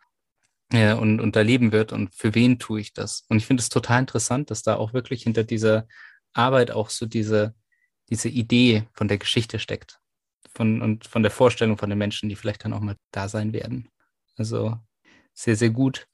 ja, 0.73 0.95
und, 0.95 1.21
und 1.21 1.37
erleben 1.37 1.71
wird 1.71 1.92
und 1.92 2.14
für 2.14 2.35
wen 2.35 2.59
tue 2.59 2.81
ich 2.81 2.95
das? 2.95 3.27
Und 3.29 3.37
ich 3.37 3.45
finde 3.45 3.61
es 3.61 3.68
total 3.68 4.01
interessant, 4.01 4.51
dass 4.51 4.62
da 4.62 4.77
auch 4.77 4.95
wirklich 4.95 5.25
hinter 5.25 5.45
dieser 5.45 5.87
Arbeit 6.33 6.71
auch 6.71 6.88
so 6.88 7.05
diese, 7.05 7.55
diese 8.09 8.31
Idee 8.31 8.88
von 8.95 9.07
der 9.07 9.18
Geschichte 9.18 9.59
steckt 9.59 10.01
von, 10.55 10.81
und 10.81 11.07
von 11.07 11.23
der 11.23 11.31
Vorstellung 11.31 11.77
von 11.77 11.90
den 11.90 11.99
Menschen, 11.99 12.31
die 12.31 12.37
vielleicht 12.37 12.64
dann 12.64 12.73
auch 12.73 12.81
mal 12.81 12.97
da 13.11 13.29
sein 13.29 13.53
werden. 13.53 13.90
Also 14.37 14.79
sehr, 15.35 15.57
sehr 15.57 15.71
gut. 15.71 16.07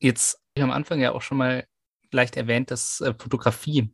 Jetzt 0.00 0.34
habe 0.34 0.42
ich 0.56 0.62
am 0.62 0.70
Anfang 0.70 1.00
ja 1.00 1.12
auch 1.12 1.22
schon 1.22 1.38
mal 1.38 1.66
leicht 2.10 2.36
erwähnt, 2.36 2.70
dass 2.70 3.00
äh, 3.00 3.14
Fotografie 3.16 3.92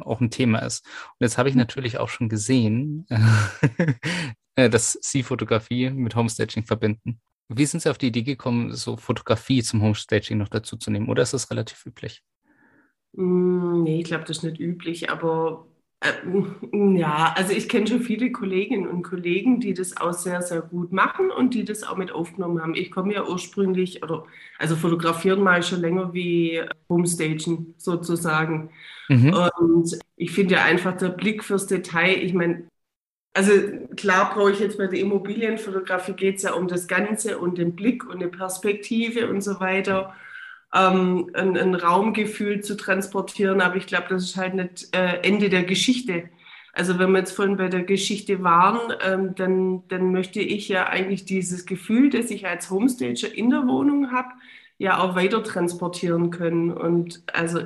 auch 0.00 0.20
ein 0.20 0.30
Thema 0.30 0.60
ist. 0.60 0.84
Und 0.84 1.24
jetzt 1.24 1.38
habe 1.38 1.48
ich 1.48 1.54
mhm. 1.54 1.60
natürlich 1.60 1.98
auch 1.98 2.08
schon 2.08 2.28
gesehen, 2.28 3.06
äh, 4.56 4.68
dass 4.68 4.98
Sie 5.00 5.22
Fotografie 5.22 5.90
mit 5.90 6.16
Homestaging 6.16 6.64
verbinden. 6.64 7.20
Wie 7.48 7.66
sind 7.66 7.80
Sie 7.80 7.90
auf 7.90 7.98
die 7.98 8.08
Idee 8.08 8.22
gekommen, 8.22 8.72
so 8.72 8.96
Fotografie 8.96 9.62
zum 9.62 9.82
Homestaging 9.82 10.38
noch 10.38 10.48
dazu 10.48 10.76
zu 10.76 10.90
nehmen? 10.90 11.08
Oder 11.08 11.22
ist 11.22 11.34
das 11.34 11.50
relativ 11.50 11.84
üblich? 11.86 12.22
Mm, 13.12 13.82
nee, 13.82 14.00
ich 14.00 14.06
glaube, 14.06 14.24
das 14.24 14.38
ist 14.38 14.42
nicht 14.42 14.60
üblich, 14.60 15.10
aber 15.10 15.66
Äh, 16.04 16.98
ja, 16.98 17.32
also 17.34 17.52
ich 17.52 17.68
kenne 17.68 17.86
schon 17.86 18.02
viele 18.02 18.30
Kolleginnen 18.30 18.86
und 18.86 19.02
Kollegen, 19.02 19.58
die 19.60 19.72
das 19.72 19.96
auch 19.96 20.12
sehr, 20.12 20.42
sehr 20.42 20.60
gut 20.60 20.92
machen 20.92 21.30
und 21.30 21.54
die 21.54 21.64
das 21.64 21.82
auch 21.82 21.96
mit 21.96 22.12
aufgenommen 22.12 22.60
haben. 22.60 22.74
Ich 22.74 22.90
komme 22.90 23.14
ja 23.14 23.26
ursprünglich, 23.26 24.02
oder 24.02 24.26
also 24.58 24.76
fotografieren 24.76 25.42
mal 25.42 25.62
schon 25.62 25.80
länger 25.80 26.12
wie 26.12 26.62
Homestagen 26.90 27.74
sozusagen. 27.78 28.70
Mhm. 29.08 29.34
Und 29.58 29.98
ich 30.16 30.30
finde 30.32 30.54
ja 30.56 30.64
einfach 30.64 30.96
der 30.96 31.08
Blick 31.08 31.42
fürs 31.42 31.66
Detail, 31.66 32.22
ich 32.22 32.34
meine, 32.34 32.68
also 33.32 33.50
klar 33.96 34.32
brauche 34.34 34.52
ich 34.52 34.60
jetzt 34.60 34.78
bei 34.78 34.86
der 34.86 35.00
Immobilienfotografie 35.00 36.12
geht 36.12 36.36
es 36.36 36.42
ja 36.42 36.52
um 36.52 36.68
das 36.68 36.86
Ganze 36.86 37.38
und 37.38 37.58
den 37.58 37.74
Blick 37.74 38.04
und 38.04 38.16
eine 38.16 38.28
Perspektive 38.28 39.28
und 39.28 39.40
so 39.40 39.58
weiter 39.58 40.14
ähm, 40.74 41.30
ein, 41.34 41.56
ein, 41.56 41.74
Raumgefühl 41.74 42.60
zu 42.60 42.76
transportieren. 42.76 43.60
Aber 43.60 43.76
ich 43.76 43.86
glaube, 43.86 44.06
das 44.08 44.24
ist 44.24 44.36
halt 44.36 44.54
nicht 44.54 44.94
äh, 44.94 45.20
Ende 45.22 45.48
der 45.48 45.64
Geschichte. 45.64 46.24
Also 46.72 46.98
wenn 46.98 47.12
wir 47.12 47.20
jetzt 47.20 47.32
vorhin 47.32 47.56
bei 47.56 47.68
der 47.68 47.84
Geschichte 47.84 48.42
waren, 48.42 48.92
ähm, 49.06 49.34
dann, 49.36 49.84
dann 49.88 50.10
möchte 50.10 50.40
ich 50.40 50.68
ja 50.68 50.88
eigentlich 50.88 51.24
dieses 51.24 51.66
Gefühl, 51.66 52.10
das 52.10 52.30
ich 52.30 52.46
als 52.46 52.68
Homestager 52.70 53.32
in 53.32 53.50
der 53.50 53.68
Wohnung 53.68 54.10
habe, 54.10 54.30
ja 54.78 54.98
auch 54.98 55.14
weiter 55.14 55.44
transportieren 55.44 56.30
können. 56.30 56.72
Und 56.72 57.22
also 57.32 57.60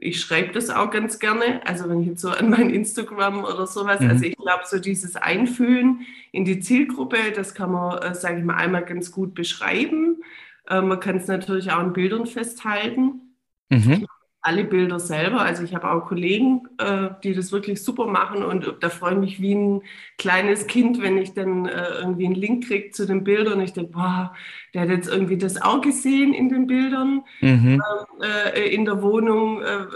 ich 0.00 0.20
schreibe 0.20 0.52
das 0.52 0.70
auch 0.70 0.90
ganz 0.90 1.18
gerne. 1.18 1.60
Also 1.66 1.90
wenn 1.90 2.00
ich 2.00 2.08
jetzt 2.08 2.22
so 2.22 2.30
an 2.30 2.48
mein 2.48 2.70
Instagram 2.70 3.44
oder 3.44 3.66
sowas, 3.66 4.00
mhm. 4.00 4.10
also 4.10 4.24
ich 4.24 4.36
glaube, 4.36 4.62
so 4.64 4.78
dieses 4.78 5.16
Einfühlen 5.16 6.06
in 6.32 6.46
die 6.46 6.60
Zielgruppe, 6.60 7.18
das 7.34 7.54
kann 7.54 7.72
man, 7.72 7.98
äh, 7.98 8.14
sage 8.14 8.38
ich 8.38 8.44
mal, 8.44 8.56
einmal 8.56 8.84
ganz 8.84 9.12
gut 9.12 9.34
beschreiben. 9.34 10.22
Äh, 10.68 10.82
man 10.82 11.00
kann 11.00 11.16
es 11.16 11.26
natürlich 11.26 11.70
auch 11.72 11.82
in 11.82 11.92
Bildern 11.92 12.26
festhalten. 12.26 13.34
Mhm. 13.70 14.06
Alle 14.40 14.64
Bilder 14.64 15.00
selber. 15.00 15.40
Also 15.40 15.64
ich 15.64 15.74
habe 15.74 15.90
auch 15.90 16.06
Kollegen, 16.06 16.62
äh, 16.78 17.10
die 17.24 17.34
das 17.34 17.50
wirklich 17.52 17.82
super 17.82 18.06
machen 18.06 18.44
und 18.44 18.76
da 18.80 18.88
freue 18.88 19.14
ich 19.14 19.18
mich 19.18 19.42
wie 19.42 19.54
ein 19.54 19.82
kleines 20.16 20.66
Kind, 20.68 21.02
wenn 21.02 21.18
ich 21.18 21.34
dann 21.34 21.66
äh, 21.66 21.98
irgendwie 21.98 22.26
einen 22.26 22.34
Link 22.36 22.66
kriege 22.66 22.90
zu 22.92 23.04
den 23.04 23.24
Bildern 23.24 23.54
und 23.54 23.64
ich 23.64 23.72
denke, 23.72 23.92
boah, 23.92 24.34
der 24.72 24.82
hat 24.82 24.90
jetzt 24.90 25.08
irgendwie 25.08 25.36
das 25.36 25.60
auch 25.60 25.80
gesehen 25.80 26.32
in 26.32 26.48
den 26.48 26.66
Bildern 26.66 27.24
mhm. 27.40 27.82
äh, 28.22 28.72
in 28.72 28.84
der 28.84 29.02
Wohnung, 29.02 29.60
äh, 29.60 29.86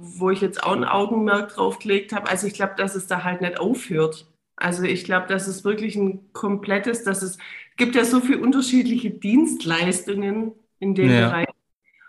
wo 0.00 0.30
ich 0.30 0.40
jetzt 0.40 0.64
auch 0.64 0.72
ein 0.72 0.84
Augenmerk 0.84 1.54
drauf 1.54 1.78
gelegt 1.78 2.12
habe. 2.12 2.28
Also 2.28 2.48
ich 2.48 2.54
glaube, 2.54 2.74
dass 2.76 2.96
es 2.96 3.06
da 3.06 3.22
halt 3.22 3.40
nicht 3.40 3.60
aufhört. 3.60 4.26
Also 4.62 4.84
ich 4.84 5.04
glaube, 5.04 5.26
dass 5.26 5.48
es 5.48 5.64
wirklich 5.64 5.96
ein 5.96 6.32
komplettes, 6.32 7.02
dass 7.02 7.22
es 7.22 7.36
gibt 7.76 7.96
ja 7.96 8.04
so 8.04 8.20
viele 8.20 8.38
unterschiedliche 8.38 9.10
Dienstleistungen 9.10 10.52
in 10.78 10.94
dem 10.94 11.10
ja. 11.10 11.28
Bereich 11.28 11.48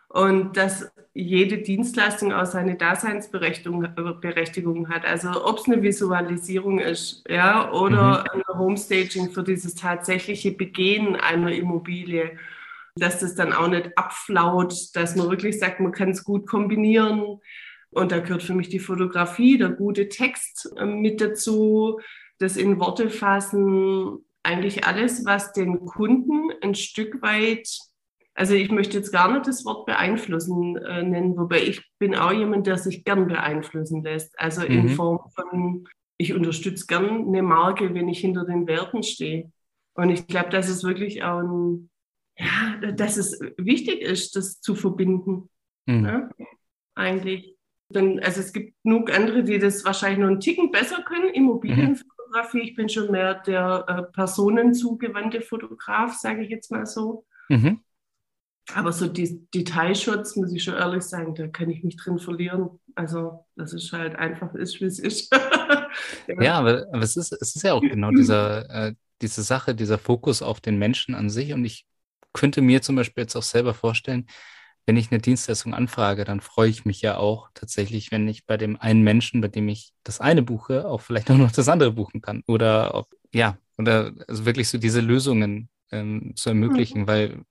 und 0.10 0.56
dass 0.56 0.92
jede 1.16 1.58
Dienstleistung 1.58 2.32
auch 2.32 2.46
seine 2.46 2.76
Daseinsberechtigung 2.76 3.88
Berechtigung 4.22 4.90
hat. 4.90 5.04
Also 5.04 5.46
ob 5.46 5.58
es 5.58 5.66
eine 5.66 5.82
Visualisierung 5.82 6.80
ist, 6.80 7.24
ja, 7.28 7.72
oder 7.72 8.24
mhm. 8.34 8.42
ein 8.42 8.58
Homestaging 8.60 9.32
für 9.32 9.44
dieses 9.44 9.74
tatsächliche 9.74 10.52
Begehen 10.52 11.16
einer 11.16 11.52
Immobilie, 11.52 12.38
dass 12.96 13.20
das 13.20 13.34
dann 13.34 13.54
auch 13.54 13.68
nicht 13.68 13.98
abflaut, 13.98 14.76
dass 14.94 15.16
man 15.16 15.30
wirklich 15.30 15.58
sagt, 15.58 15.80
man 15.80 15.92
kann 15.92 16.12
es 16.12 16.24
gut 16.24 16.46
kombinieren. 16.46 17.40
Und 17.90 18.12
da 18.12 18.20
gehört 18.20 18.44
für 18.44 18.56
mich 18.56 18.70
die 18.70 18.80
Fotografie, 18.80 19.58
der 19.58 19.70
gute 19.70 20.10
Text 20.10 20.72
äh, 20.78 20.86
mit 20.86 21.22
dazu, 21.22 22.00
das 22.40 22.58
in 22.58 22.80
Worte 22.80 23.10
fassen, 23.10 24.20
eigentlich 24.44 24.86
alles, 24.86 25.26
was 25.26 25.54
den 25.54 25.86
Kunden 25.86 26.52
ein 26.62 26.76
Stück 26.76 27.22
weit, 27.22 27.68
also 28.36 28.56
ich 28.56 28.72
möchte 28.72 28.98
jetzt 28.98 29.12
gar 29.12 29.32
nicht 29.32 29.48
das 29.48 29.64
Wort 29.64 29.86
beeinflussen 29.86 30.78
äh, 30.78 31.04
nennen, 31.04 31.38
wobei 31.38 31.62
ich 31.62 31.84
bin 32.00 32.16
auch 32.16 32.32
jemand, 32.32 32.66
der 32.66 32.78
sich 32.78 33.04
gern 33.04 33.28
beeinflussen 33.28 34.04
lässt. 34.04 34.38
Also 34.40 34.62
mhm. 34.62 34.72
in 34.72 34.90
Form 34.90 35.20
von, 35.36 35.88
ich 36.18 36.34
unterstütze 36.34 36.88
gern 36.88 37.28
eine 37.28 37.44
Marke, 37.44 37.94
wenn 37.94 38.10
ich 38.10 38.20
hinter 38.20 38.46
den 38.46 38.68
Werten 38.68 39.04
stehe. 39.04 39.52
Und 39.94 40.10
ich 40.10 40.26
glaube, 40.26 40.50
dass 40.50 40.68
es 40.68 40.84
wirklich 40.84 41.24
auch 41.24 41.40
ein, 41.40 41.90
ja, 42.38 42.92
dass 42.94 43.18
es 43.18 43.40
wichtig 43.58 44.02
ist, 44.02 44.36
das 44.36 44.60
zu 44.62 44.74
verbinden. 44.74 45.50
Mhm. 45.86 46.06
Ja, 46.06 46.30
eigentlich. 46.96 47.56
Dann, 47.90 48.20
also 48.20 48.40
es 48.40 48.54
gibt 48.54 48.74
genug 48.84 49.16
andere, 49.16 49.44
die 49.44 49.60
das 49.60 49.86
wahrscheinlich 49.86 50.20
noch 50.20 50.30
einen 50.30 50.40
Ticken 50.40 50.72
besser 50.72 51.04
können, 51.04 51.32
Immobilien 51.32 51.92
mhm. 51.92 52.02
Fotografie. 52.34 52.62
Ich 52.62 52.76
bin 52.76 52.90
schon 52.90 53.12
mehr 53.12 53.36
der 53.36 53.86
äh, 53.88 54.12
personenzugewandte 54.12 55.42
Fotograf, 55.42 56.14
sage 56.16 56.44
ich 56.44 56.50
jetzt 56.50 56.72
mal 56.72 56.86
so. 56.86 57.26
Mhm. 57.50 57.82
Aber 58.74 58.94
so 58.94 59.08
die 59.08 59.46
Detailschutz, 59.54 60.36
muss 60.36 60.54
ich 60.54 60.64
schon 60.64 60.76
ehrlich 60.76 61.04
sagen, 61.04 61.36
da 61.36 61.48
kann 61.48 61.70
ich 61.70 61.84
mich 61.84 61.98
drin 61.98 62.18
verlieren. 62.18 62.80
Also, 62.96 63.46
das 63.56 63.74
ist 63.74 63.92
halt 63.92 64.16
einfach 64.16 64.54
ist, 64.56 64.80
wie 64.80 64.86
es 64.86 65.00
ist. 65.00 65.34
ja. 66.28 66.42
ja, 66.42 66.54
aber, 66.56 66.86
aber, 66.92 67.04
es, 67.04 67.18
ist, 67.18 67.34
es 67.34 67.56
ist 67.56 67.64
ja 67.64 67.74
auch 67.74 67.82
genau 67.82 68.12
dieser, 68.12 68.70
äh, 68.70 68.94
diese 69.22 69.44
Sache, 69.44 69.76
dieser 69.76 69.98
Fokus 69.98 70.42
auf 70.42 70.62
den 70.62 70.78
Menschen 70.78 71.14
an 71.14 71.30
sich. 71.30 71.54
Und 71.54 71.66
ich 71.66 71.86
könnte 72.32 72.62
mir 72.62 72.82
zum 72.82 72.96
Beispiel 72.96 73.24
jetzt 73.24 73.36
auch 73.36 73.44
selber 73.44 73.74
vorstellen, 73.74 74.28
wenn 74.86 74.98
ich 74.98 75.12
eine 75.12 75.22
Dienstleistung 75.22 75.74
anfrage, 75.74 76.26
dann 76.26 76.42
freue 76.42 76.70
ich 76.70 76.84
mich 76.84 77.02
ja 77.02 77.18
auch 77.18 77.50
tatsächlich, 77.54 78.12
wenn 78.12 78.28
ich 78.28 78.46
bei 78.46 78.58
dem 78.58 78.80
einen 78.80 79.02
Menschen, 79.02 79.42
bei 79.42 79.48
dem 79.48 79.70
ich 79.70 79.94
das 80.04 80.20
eine 80.20 80.42
buche, 80.42 80.88
auch 80.88 81.02
vielleicht 81.02 81.32
auch 81.32 81.38
noch 81.38 81.52
das 81.52 81.70
andere 81.70 81.92
buchen 81.92 82.22
kann. 82.22 82.44
Oder 82.48 82.94
ob, 82.94 83.10
ja, 83.34 83.58
oder 83.78 84.14
also 84.28 84.46
wirklich 84.46 84.70
so 84.70 84.78
diese 84.78 85.00
Lösungen 85.00 85.70
ähm, 85.92 86.34
zu 86.36 86.50
ermöglichen, 86.50 87.02
mhm. 87.02 87.08
weil 87.08 87.44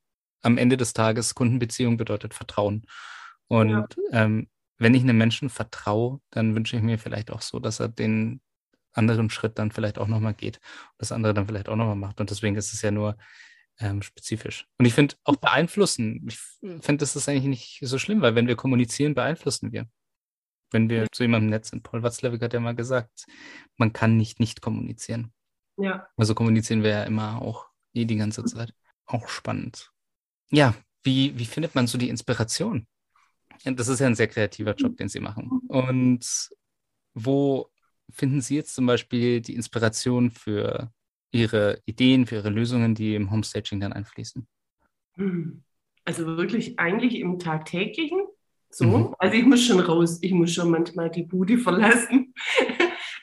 am 0.42 0.58
Ende 0.58 0.76
des 0.76 0.92
Tages 0.92 1.34
Kundenbeziehung 1.34 1.96
bedeutet 1.96 2.34
Vertrauen. 2.34 2.84
Und 3.48 3.70
ja. 3.70 3.86
ähm, 4.24 4.48
wenn 4.78 4.94
ich 4.94 5.02
einem 5.02 5.18
Menschen 5.18 5.48
vertraue, 5.48 6.20
dann 6.30 6.54
wünsche 6.54 6.76
ich 6.76 6.82
mir 6.82 6.98
vielleicht 6.98 7.30
auch 7.30 7.42
so, 7.42 7.60
dass 7.60 7.80
er 7.80 7.88
den 7.88 8.40
anderen 8.92 9.30
Schritt 9.30 9.58
dann 9.58 9.70
vielleicht 9.70 9.98
auch 9.98 10.08
nochmal 10.08 10.34
geht, 10.34 10.60
das 10.98 11.12
andere 11.12 11.32
dann 11.32 11.46
vielleicht 11.46 11.68
auch 11.68 11.76
nochmal 11.76 11.96
macht. 11.96 12.20
Und 12.20 12.30
deswegen 12.30 12.56
ist 12.56 12.74
es 12.74 12.82
ja 12.82 12.90
nur 12.90 13.16
ähm, 13.82 14.02
spezifisch. 14.02 14.66
Und 14.78 14.86
ich 14.86 14.94
finde 14.94 15.16
auch 15.24 15.36
beeinflussen, 15.36 16.26
ich 16.28 16.38
finde, 16.82 16.98
das 16.98 17.16
ist 17.16 17.28
eigentlich 17.28 17.44
nicht 17.44 17.80
so 17.82 17.98
schlimm, 17.98 18.20
weil 18.20 18.34
wenn 18.34 18.46
wir 18.46 18.56
kommunizieren, 18.56 19.14
beeinflussen 19.14 19.72
wir. 19.72 19.88
Wenn 20.70 20.88
wir 20.88 21.06
zu 21.12 21.22
jemandem 21.22 21.50
nett 21.50 21.66
sind. 21.66 21.82
Paul 21.82 22.02
Watzlawick 22.02 22.40
hat 22.40 22.54
ja 22.54 22.60
mal 22.60 22.74
gesagt, 22.74 23.26
man 23.76 23.92
kann 23.92 24.16
nicht 24.16 24.40
nicht 24.40 24.62
kommunizieren. 24.62 25.32
Ja. 25.76 26.06
Also 26.16 26.34
kommunizieren 26.34 26.82
wir 26.82 26.90
ja 26.90 27.04
immer 27.04 27.42
auch 27.42 27.66
eh 27.92 28.04
die 28.04 28.16
ganze 28.16 28.44
Zeit. 28.44 28.72
Auch 29.04 29.28
spannend. 29.28 29.90
Ja, 30.50 30.74
wie, 31.02 31.38
wie 31.38 31.44
findet 31.44 31.74
man 31.74 31.86
so 31.86 31.98
die 31.98 32.08
Inspiration? 32.08 32.86
Das 33.64 33.88
ist 33.88 34.00
ja 34.00 34.06
ein 34.06 34.14
sehr 34.14 34.28
kreativer 34.28 34.74
Job, 34.74 34.96
den 34.96 35.08
Sie 35.08 35.20
machen. 35.20 35.60
Und 35.68 36.50
wo 37.14 37.70
finden 38.10 38.40
Sie 38.40 38.56
jetzt 38.56 38.74
zum 38.74 38.86
Beispiel 38.86 39.40
die 39.40 39.54
Inspiration 39.54 40.30
für 40.30 40.92
Ihre 41.32 41.80
Ideen, 41.86 42.26
für 42.26 42.36
Ihre 42.36 42.50
Lösungen, 42.50 42.94
die 42.94 43.14
im 43.14 43.30
Homestaging 43.30 43.80
dann 43.80 43.92
einfließen? 43.92 44.46
Also 46.04 46.26
wirklich 46.26 46.78
eigentlich 46.78 47.18
im 47.18 47.38
tagtäglichen. 47.38 48.20
So, 48.70 48.86
mhm. 48.86 49.14
also 49.18 49.36
ich 49.36 49.44
muss 49.44 49.64
schon 49.64 49.80
raus, 49.80 50.18
ich 50.22 50.32
muss 50.32 50.52
schon 50.52 50.70
manchmal 50.70 51.10
die 51.10 51.24
Bude 51.24 51.58
verlassen. 51.58 52.34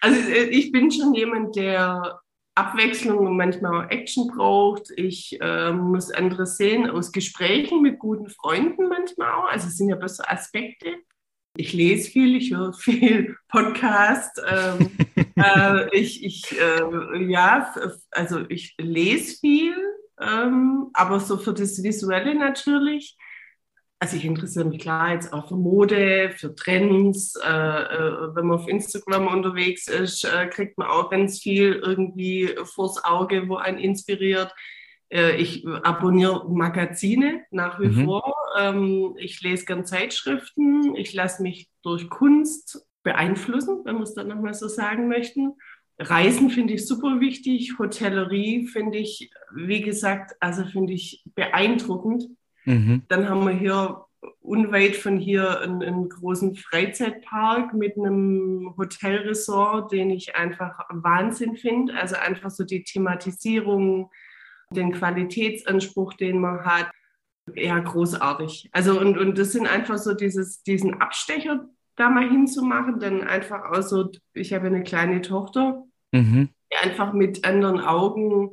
Also 0.02 0.18
äh, 0.30 0.46
ich 0.46 0.72
bin 0.72 0.90
schon 0.92 1.14
jemand, 1.14 1.58
der 1.58 2.22
Abwechslung 2.56 3.18
und 3.18 3.36
manchmal 3.36 3.84
auch 3.86 3.90
Action 3.90 4.28
braucht. 4.28 4.94
Ich 4.96 5.38
äh, 5.42 5.74
muss 5.74 6.10
andere 6.10 6.46
sehen 6.46 6.90
aus 6.90 7.12
Gesprächen 7.12 7.82
mit 7.82 8.00
guten 8.00 8.30
Freunden 8.30 8.88
manchmal 8.88 9.34
auch. 9.34 9.50
Also 9.50 9.68
es 9.68 9.76
sind 9.76 9.90
ja 9.90 9.98
besser 9.98 10.32
Aspekte 10.32 10.96
ich 11.60 11.74
lese 11.74 12.10
viel, 12.10 12.38
ich 12.38 12.52
höre 12.52 12.74
viel 12.74 13.36
Podcast. 13.50 14.42
Ähm, 14.48 14.92
äh, 15.40 15.98
ich, 15.98 16.24
ich 16.24 16.60
äh, 16.60 17.24
ja, 17.32 17.74
also 18.12 18.46
ich 18.50 18.76
lese 18.78 19.38
viel, 19.40 19.76
ähm, 20.20 20.90
aber 20.94 21.20
so 21.20 21.38
für 21.38 21.54
das 21.54 21.82
Visuelle 21.84 22.36
natürlich. 22.36 23.18
Also 24.02 24.16
ich 24.16 24.24
interessiere 24.24 24.64
mich 24.66 24.80
klar 24.80 25.14
jetzt 25.14 25.34
auch 25.34 25.50
für 25.50 25.58
Mode, 25.58 26.32
für 26.38 26.56
Trends. 26.56 27.36
Äh, 27.36 27.50
äh 27.50 28.36
wenn 28.36 28.48
man 28.48 28.60
auf 28.60 28.68
Instagram 28.68 29.28
unterwegs 29.28 29.88
ist, 29.88 30.24
äh, 30.24 30.48
kriegt 30.48 30.78
man 30.78 30.88
auch 30.88 31.10
ganz 31.10 31.40
viel 31.40 31.74
irgendwie 31.74 32.56
vors 32.64 33.04
Auge, 33.04 33.50
wo 33.50 33.58
einen 33.58 33.78
inspiriert. 33.78 34.54
Äh, 35.10 35.36
ich 35.36 35.68
abonniere 35.84 36.50
Magazine 36.50 37.44
nach 37.52 37.80
wie 37.82 37.90
mhm. 37.90 38.06
vor. 38.06 38.34
Ähm, 38.58 39.16
ich 39.18 39.42
lese 39.42 39.66
gern 39.66 39.86
Zeitschriften. 39.86 40.96
Ich 40.96 41.14
lasse 41.14 41.42
mich 41.44 41.70
durch 41.84 42.10
Kunst 42.10 42.86
beeinflussen, 43.10 43.82
wenn 43.86 43.96
wir 43.96 44.04
es 44.04 44.14
dann 44.14 44.28
nochmal 44.28 44.54
so 44.54 44.68
sagen 44.68 45.08
möchten. 45.08 45.54
Reisen 45.98 46.52
finde 46.52 46.76
ich 46.76 46.88
super 46.88 47.20
wichtig. 47.20 47.80
Hotellerie 47.80 48.68
finde 48.68 49.00
ich, 49.00 49.32
wie 49.54 49.82
gesagt, 49.82 50.36
also 50.40 50.64
finde 50.64 50.94
ich 50.94 51.24
beeindruckend. 51.36 52.26
Mhm. 52.66 53.02
Dann 53.08 53.28
haben 53.28 53.46
wir 53.46 53.54
hier 53.54 54.06
unweit 54.42 54.96
von 54.96 55.18
hier 55.18 55.62
einen, 55.62 55.82
einen, 55.82 56.10
großen 56.10 56.56
Freizeitpark 56.56 57.74
mit 57.74 57.98
einem 57.98 58.76
Hotelresort, 58.78 59.92
den 59.92 60.12
ich 60.12 60.36
einfach 60.36 60.80
Wahnsinn 60.90 61.58
finde. 61.58 61.96
Also 61.96 62.16
einfach 62.16 62.52
so 62.52 62.64
die 62.64 62.84
Thematisierung, 62.84 64.12
den 64.72 64.92
Qualitätsanspruch, 64.92 66.14
den 66.14 66.40
man 66.40 66.64
hat, 66.64 66.92
ja, 67.56 67.80
großartig. 67.80 68.70
Also 68.72 69.00
und, 69.00 69.18
und 69.18 69.38
das 69.38 69.52
sind 69.54 69.66
einfach 69.66 69.98
so 69.98 70.14
dieses, 70.14 70.62
diesen 70.62 71.02
Abstecher 71.02 71.68
da 72.00 72.10
mal 72.10 72.30
hinzumachen, 72.30 73.00
dann 73.00 73.24
einfach 73.24 73.72
auch 73.72 73.82
so, 73.82 74.12
ich 74.34 74.54
habe 74.54 74.68
eine 74.68 74.84
kleine 74.84 75.22
Tochter, 75.22 75.84
mhm. 76.12 76.50
die 76.72 76.78
einfach 76.78 77.14
mit 77.14 77.46
anderen 77.46 77.80
Augen 77.80 78.52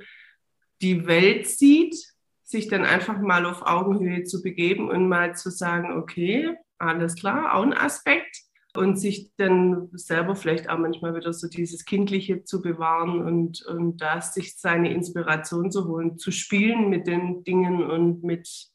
die 0.83 1.07
Welt 1.07 1.47
sieht, 1.47 1.97
sich 2.43 2.69
dann 2.69 2.85
einfach 2.85 3.21
mal 3.21 3.47
auf 3.47 3.63
Augenhöhe 3.63 4.25
zu 4.25 4.43
begeben 4.43 4.89
und 4.91 5.09
mal 5.09 5.35
zu 5.35 5.51
sagen, 5.51 5.99
okay, 5.99 6.55
alles 6.79 7.15
klar, 7.15 7.55
auch 7.55 7.63
ein 7.63 7.73
Aspekt 7.73 8.43
und 8.77 8.97
sich 8.97 9.31
dann 9.37 9.89
selber 9.93 10.37
vielleicht 10.37 10.69
auch 10.69 10.79
manchmal 10.79 11.15
wieder 11.15 11.33
so 11.33 11.49
dieses 11.49 11.85
Kindliche 11.85 12.45
zu 12.45 12.61
bewahren 12.61 13.23
und, 13.23 13.65
und 13.67 13.99
da 13.99 14.21
sich 14.21 14.59
seine 14.59 14.93
Inspiration 14.93 15.71
zu 15.71 15.89
holen, 15.89 16.19
zu 16.19 16.31
spielen 16.31 16.89
mit 16.91 17.07
den 17.07 17.43
Dingen 17.45 17.83
und 17.83 18.23
mit 18.23 18.69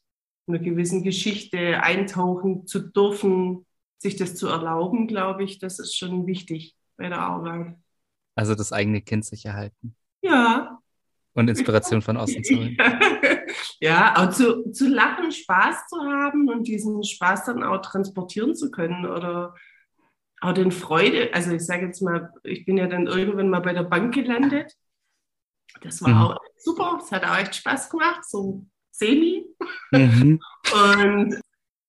einer 0.48 0.58
gewissen 0.58 1.02
Geschichte 1.02 1.82
eintauchen 1.82 2.66
zu 2.66 2.80
dürfen, 2.80 3.64
sich 4.02 4.16
das 4.16 4.34
zu 4.34 4.48
erlauben, 4.48 5.06
glaube 5.06 5.44
ich, 5.44 5.58
das 5.58 5.78
ist 5.78 5.96
schon 5.96 6.26
wichtig 6.26 6.76
bei 6.96 7.08
der 7.08 7.20
Arbeit. 7.20 7.76
Also 8.34 8.54
das 8.54 8.72
eigene 8.72 9.00
Kind 9.00 9.24
sich 9.24 9.44
erhalten. 9.44 9.96
Ja. 10.22 10.78
Und 11.34 11.48
Inspiration 11.48 12.02
von 12.02 12.16
außen 12.16 12.44
zu 12.44 12.56
holen. 12.56 12.76
ja, 13.80 14.14
auch 14.16 14.30
zu, 14.30 14.70
zu 14.72 14.88
lachen, 14.88 15.32
Spaß 15.32 15.86
zu 15.88 15.98
haben 16.00 16.48
und 16.48 16.66
diesen 16.66 17.02
Spaß 17.02 17.46
dann 17.46 17.62
auch 17.62 17.80
transportieren 17.80 18.54
zu 18.54 18.70
können 18.70 19.06
oder 19.06 19.54
auch 20.40 20.52
den 20.52 20.72
Freude, 20.72 21.32
also 21.32 21.52
ich 21.52 21.64
sage 21.64 21.86
jetzt 21.86 22.02
mal, 22.02 22.32
ich 22.42 22.64
bin 22.66 22.76
ja 22.76 22.88
dann 22.88 23.06
irgendwann 23.06 23.48
mal 23.48 23.60
bei 23.60 23.72
der 23.72 23.84
Bank 23.84 24.12
gelandet. 24.12 24.72
Das 25.80 26.02
war 26.02 26.10
mhm. 26.10 26.16
auch 26.16 26.38
super, 26.56 26.98
es 27.00 27.12
hat 27.12 27.24
auch 27.24 27.38
echt 27.38 27.54
Spaß 27.54 27.88
gemacht, 27.88 28.28
so 28.28 28.66
semi. 28.90 29.46
Mhm. 29.92 30.40
Und 30.72 31.40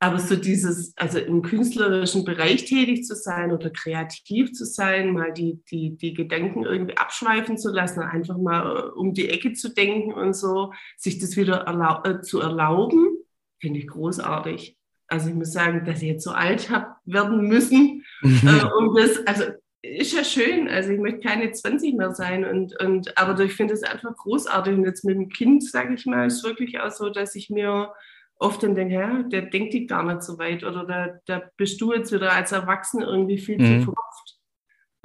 aber 0.04 0.20
so 0.20 0.36
dieses, 0.36 0.92
also 0.98 1.18
im 1.18 1.42
künstlerischen 1.42 2.26
Bereich 2.26 2.66
tätig 2.66 3.06
zu 3.06 3.16
sein 3.16 3.54
oder 3.54 3.70
kreativ 3.70 4.52
zu 4.52 4.66
sein, 4.66 5.14
mal 5.14 5.32
die, 5.32 5.64
die, 5.72 5.96
die 5.96 6.14
Gedanken 6.14 6.64
irgendwie 6.64 6.98
abschweifen 6.98 7.58
zu 7.58 7.72
lassen, 7.72 8.02
einfach 8.02 8.38
mal 8.38 8.66
äh, 8.66 9.00
um 9.00 9.14
die 9.14 9.30
Ecke 9.30 9.54
zu 9.54 9.74
denken 9.74 10.12
und 10.12 10.36
so, 10.36 10.74
sich 10.98 11.20
das 11.20 11.38
wieder 11.38 11.60
erlau 11.60 12.04
äh, 12.04 12.20
zu 12.20 12.42
erlauben, 12.42 13.16
finde 13.62 13.80
ich 13.80 13.88
großartig. 13.88 14.78
Also 15.08 15.30
ich 15.30 15.36
muss 15.36 15.54
sagen, 15.54 15.86
dass 15.86 16.02
ich 16.02 16.10
jetzt 16.10 16.26
so 16.26 16.32
alt 16.32 16.70
habe 16.70 16.88
werden 17.06 17.48
müssen, 17.48 18.04
mhm. 18.24 18.42
äh, 18.46 18.66
um 18.78 18.94
das, 18.94 19.26
also 19.26 19.54
ist 19.82 20.14
ja 20.14 20.26
schön, 20.26 20.68
also 20.68 20.92
ich 20.92 21.00
möchte 21.00 21.22
keine 21.22 21.50
20 21.50 21.96
mehr 21.96 22.14
sein 22.14 22.44
und, 22.44 22.78
und 22.82 23.18
aber 23.18 23.40
ich 23.42 23.54
finde 23.54 23.74
es 23.74 23.84
einfach 23.84 24.14
großartig 24.18 24.74
und 24.74 24.84
jetzt 24.84 25.06
mit 25.06 25.16
dem 25.16 25.30
Kind, 25.30 25.64
sage 25.64 25.94
ich 25.94 26.06
mal, 26.06 26.28
ist 26.28 26.44
wirklich 26.44 26.82
auch 26.82 26.92
so, 26.92 27.10
dass 27.10 27.36
ich 27.36 27.50
mir 27.50 27.94
oft 28.40 28.64
dann 28.64 28.76
denke, 28.76 28.96
ja, 28.96 29.24
der 29.24 29.44
denkt 29.44 29.74
die 29.74 29.88
gar 29.88 30.04
nicht 30.04 30.24
so 30.24 30.38
weit 30.38 30.64
oder 30.64 30.86
da, 30.86 31.20
da 31.26 31.50
bist 31.58 31.80
du 31.80 31.94
jetzt 31.94 32.12
wieder 32.12 32.34
als 32.34 32.52
Erwachsener 32.52 33.08
irgendwie 33.08 33.38
viel 33.38 33.58
mhm. 33.58 33.80
zu 33.80 33.86
verkauft. 33.86 34.38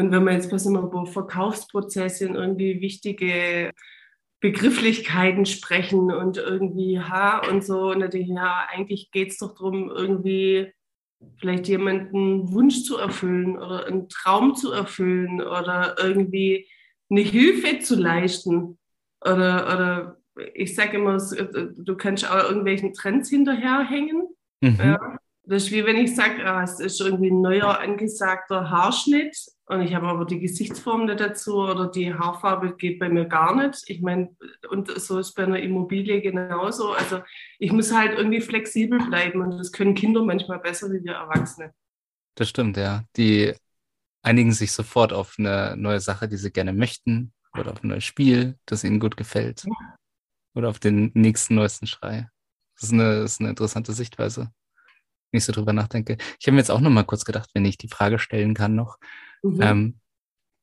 Und 0.01 0.13
wenn 0.13 0.25
man 0.25 0.35
jetzt 0.35 0.53
was 0.53 0.67
immer 0.67 0.83
über 0.83 1.07
Verkaufsprozesse 1.07 2.29
und 2.29 2.37
irgendwie 2.37 2.81
wichtige 2.81 3.73
Begrifflichkeiten 4.41 5.47
sprechen 5.47 6.13
und 6.13 6.37
irgendwie 6.37 7.01
ha 7.01 7.39
und 7.49 7.65
so, 7.65 7.91
und 7.91 8.01
dann 8.01 8.11
denke 8.11 8.31
ich, 8.31 8.37
ja, 8.37 8.67
eigentlich 8.71 9.11
geht 9.11 9.31
es 9.31 9.39
doch 9.39 9.55
darum, 9.55 9.91
irgendwie 9.91 10.73
vielleicht 11.39 11.67
jemanden 11.67 12.53
Wunsch 12.53 12.85
zu 12.85 12.97
erfüllen 12.97 13.59
oder 13.59 13.87
einen 13.87 14.09
Traum 14.09 14.55
zu 14.55 14.71
erfüllen 14.71 15.41
oder 15.41 15.97
irgendwie 15.99 16.69
eine 17.11 17.23
Hilfe 17.23 17.81
zu 17.81 17.97
leisten 17.97 18.79
oder, 19.21 19.67
oder 19.67 20.18
ich 20.55 20.75
sage 20.75 20.97
immer, 20.97 21.17
äh, 21.17 21.69
du 21.77 21.97
kannst 21.97 22.31
auch 22.31 22.45
irgendwelchen 22.45 22.95
Trends 22.95 23.29
hinterherhängen. 23.29 24.29
Mhm. 24.61 24.79
Ja. 24.79 25.19
Das 25.45 25.65
ist 25.65 25.73
wie 25.73 25.87
wenn 25.87 25.97
ich 25.97 26.15
sage, 26.15 26.45
ah, 26.45 26.63
es 26.63 26.79
ist 26.79 27.01
irgendwie 27.01 27.31
ein 27.31 27.41
neuer 27.41 27.81
angesagter 27.81 28.69
Haarschnitt 28.69 29.35
und 29.65 29.81
ich 29.81 29.95
habe 29.95 30.07
aber 30.07 30.27
die 30.27 30.41
Gesichtsform 30.41 31.07
nicht 31.07 31.21
dazu 31.21 31.57
oder 31.57 31.87
die 31.91 32.13
Haarfarbe 32.13 32.77
geht 32.77 32.99
bei 32.99 33.09
mir 33.09 33.25
gar 33.25 33.57
nicht. 33.57 33.85
Ich 33.87 34.03
meine, 34.03 34.37
und 34.69 34.91
so 35.01 35.19
ist 35.19 35.35
bei 35.35 35.45
einer 35.45 35.59
Immobilie 35.59 36.21
genauso. 36.21 36.93
Also 36.93 37.23
ich 37.59 37.73
muss 37.73 37.95
halt 37.95 38.19
irgendwie 38.19 38.43
flexibel 38.43 38.99
bleiben 38.99 39.41
und 39.41 39.59
das 39.59 39.73
können 39.73 39.95
Kinder 39.95 40.23
manchmal 40.23 40.59
besser 40.59 40.91
wie 40.91 41.03
wir 41.03 41.15
Erwachsene. 41.15 41.73
Das 42.35 42.51
stimmt, 42.51 42.77
ja. 42.77 43.05
Die 43.17 43.55
einigen 44.23 44.53
sich 44.53 44.73
sofort 44.73 45.15
auf 45.15 45.37
eine 45.39 45.77
neue 45.79 46.01
Sache, 46.01 46.29
die 46.29 46.37
sie 46.37 46.53
gerne 46.53 46.75
möchten 46.75 47.33
oder 47.59 47.73
auf 47.73 47.83
ein 47.83 47.89
neues 47.89 48.05
Spiel, 48.05 48.59
das 48.67 48.85
ihnen 48.85 49.01
gut 49.01 49.17
gefällt. 49.17 49.65
Oder 50.59 50.71
auf 50.71 50.81
den 50.81 51.13
nächsten 51.15 51.55
neuesten 51.55 51.87
Schrei. 51.87 52.29
Das 52.75 52.89
ist 52.89 52.93
eine, 52.93 53.21
das 53.21 53.35
ist 53.35 53.41
eine 53.41 53.51
interessante 53.51 53.93
Sichtweise, 53.93 54.51
wenn 55.31 55.39
ich 55.39 55.45
so 55.45 55.53
drüber 55.53 55.73
nachdenke. 55.73 56.19
Ich 56.41 56.49
habe 56.49 56.55
mir 56.57 56.59
jetzt 56.59 56.73
auch 56.73 56.81
noch 56.81 56.91
mal 56.91 57.05
kurz 57.05 57.25
gedacht, 57.25 57.49
wenn 57.55 57.65
ich 57.65 57.79
die 57.79 57.87
Frage 57.87 58.19
stellen 58.19 58.55
kann 58.55 58.75
noch, 58.75 58.99
mhm. 59.45 59.63
ähm, 59.63 60.01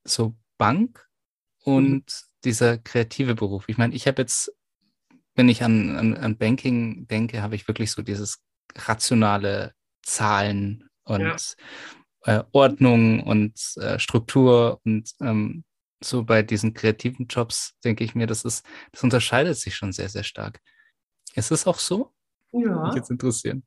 so 0.04 0.36
Bank 0.58 1.08
und 1.64 1.94
mhm. 1.94 2.30
dieser 2.44 2.78
kreative 2.78 3.36
Beruf. 3.36 3.64
Ich 3.68 3.78
meine, 3.78 3.96
ich 3.96 4.06
habe 4.06 4.22
jetzt, 4.22 4.54
wenn 5.34 5.48
ich 5.48 5.64
an, 5.64 5.96
an, 5.96 6.18
an 6.18 6.38
Banking 6.38 7.08
denke, 7.08 7.42
habe 7.42 7.56
ich 7.56 7.70
wirklich 7.70 7.92
so 7.92 8.02
dieses 8.02 8.44
rationale 8.76 9.74
Zahlen 10.02 10.90
und 11.06 11.56
ja. 12.26 12.40
äh, 12.40 12.44
Ordnung 12.52 13.24
und 13.24 13.58
äh, 13.78 13.98
Struktur 13.98 14.82
und 14.84 15.10
ähm, 15.22 15.64
so 16.04 16.24
bei 16.24 16.44
diesen 16.44 16.74
kreativen 16.74 17.28
Jobs 17.28 17.76
denke 17.84 18.04
ich 18.04 18.16
mir, 18.16 18.28
das 18.28 18.44
ist, 18.44 18.66
das 18.92 19.04
unterscheidet 19.04 19.58
sich 19.58 19.76
schon 19.76 19.92
sehr, 19.92 20.10
sehr 20.10 20.24
stark. 20.24 20.60
Ist 21.36 21.52
es 21.52 21.68
auch 21.68 21.80
so? 21.80 22.12
Ja. 22.52 22.88
Mich 22.88 22.96
jetzt 22.96 23.12
interessieren. 23.12 23.64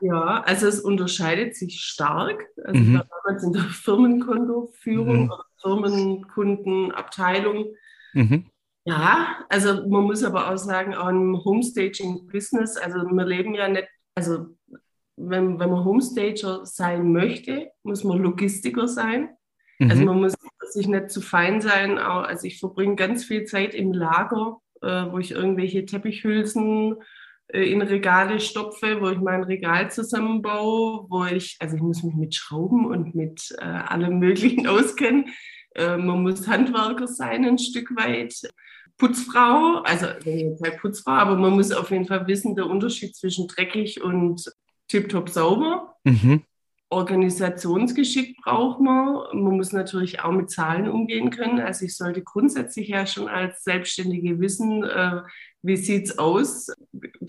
Ja, 0.00 0.42
also 0.42 0.66
es 0.66 0.80
unterscheidet 0.80 1.54
sich 1.54 1.80
stark. 1.80 2.44
Also 2.64 2.80
mhm. 2.80 3.02
damals 3.24 3.44
in 3.44 3.52
der 3.52 3.62
Firmenkontoführung 3.62 5.24
mhm. 5.24 5.30
oder 5.30 5.44
Firmenkundenabteilung. 5.62 7.74
Mhm. 8.14 8.50
Ja, 8.84 9.44
also 9.48 9.88
man 9.88 10.04
muss 10.04 10.22
aber 10.22 10.52
auch 10.52 10.58
sagen, 10.58 10.94
auch 10.94 11.08
im 11.08 11.42
Homestaging-Business, 11.44 12.76
also 12.76 12.98
wir 12.98 13.24
leben 13.24 13.54
ja 13.54 13.68
nicht, 13.68 13.88
also 14.14 14.56
wenn, 15.16 15.58
wenn 15.58 15.70
man 15.70 15.84
Homestager 15.84 16.64
sein 16.64 17.12
möchte, 17.12 17.70
muss 17.82 18.04
man 18.04 18.18
Logistiker 18.18 18.86
sein. 18.86 19.30
Also 19.78 19.84
mhm. 19.84 19.90
Also 19.90 20.04
man 20.04 20.20
muss 20.20 20.34
sich 20.72 20.88
nicht 20.88 21.10
zu 21.10 21.20
fein 21.20 21.60
sein. 21.60 21.98
Also 21.98 22.46
ich 22.46 22.58
verbringe 22.58 22.96
ganz 22.96 23.24
viel 23.24 23.44
Zeit 23.44 23.74
im 23.74 23.92
Lager, 23.92 24.58
äh, 24.82 25.06
wo 25.10 25.18
ich 25.18 25.32
irgendwelche 25.32 25.84
Teppichhülsen 25.84 26.96
äh, 27.48 27.70
in 27.70 27.82
Regale 27.82 28.40
stopfe, 28.40 29.00
wo 29.00 29.08
ich 29.08 29.18
mein 29.18 29.44
Regal 29.44 29.90
zusammenbaue, 29.90 31.06
wo 31.08 31.24
ich, 31.24 31.56
also 31.60 31.76
ich 31.76 31.82
muss 31.82 32.02
mich 32.02 32.14
mit 32.14 32.34
Schrauben 32.34 32.86
und 32.86 33.14
mit 33.14 33.54
äh, 33.58 33.64
allem 33.64 34.18
Möglichen 34.18 34.66
auskennen. 34.66 35.26
Äh, 35.74 35.96
man 35.96 36.22
muss 36.22 36.48
Handwerker 36.48 37.06
sein 37.06 37.44
ein 37.44 37.58
Stück 37.58 37.94
weit. 37.96 38.34
Putzfrau, 38.98 39.82
also 39.84 40.06
jetzt 40.24 40.62
Putzfrau, 40.80 41.12
aber 41.12 41.36
man 41.36 41.52
muss 41.52 41.70
auf 41.70 41.90
jeden 41.90 42.06
Fall 42.06 42.26
wissen, 42.26 42.56
der 42.56 42.66
Unterschied 42.66 43.14
zwischen 43.14 43.46
dreckig 43.46 44.02
und 44.02 44.50
tiptop 44.88 45.28
sauber. 45.28 45.96
Mhm. 46.04 46.44
Organisationsgeschick 46.88 48.36
braucht 48.42 48.80
man. 48.80 49.24
Man 49.32 49.56
muss 49.56 49.72
natürlich 49.72 50.20
auch 50.20 50.30
mit 50.30 50.50
Zahlen 50.50 50.88
umgehen 50.88 51.30
können. 51.30 51.58
Also 51.58 51.84
ich 51.84 51.96
sollte 51.96 52.22
grundsätzlich 52.22 52.88
ja 52.88 53.06
schon 53.06 53.28
als 53.28 53.64
Selbstständige 53.64 54.38
wissen, 54.38 54.84
äh, 54.84 55.22
wie 55.62 55.76
sieht's 55.76 56.16
aus? 56.16 56.68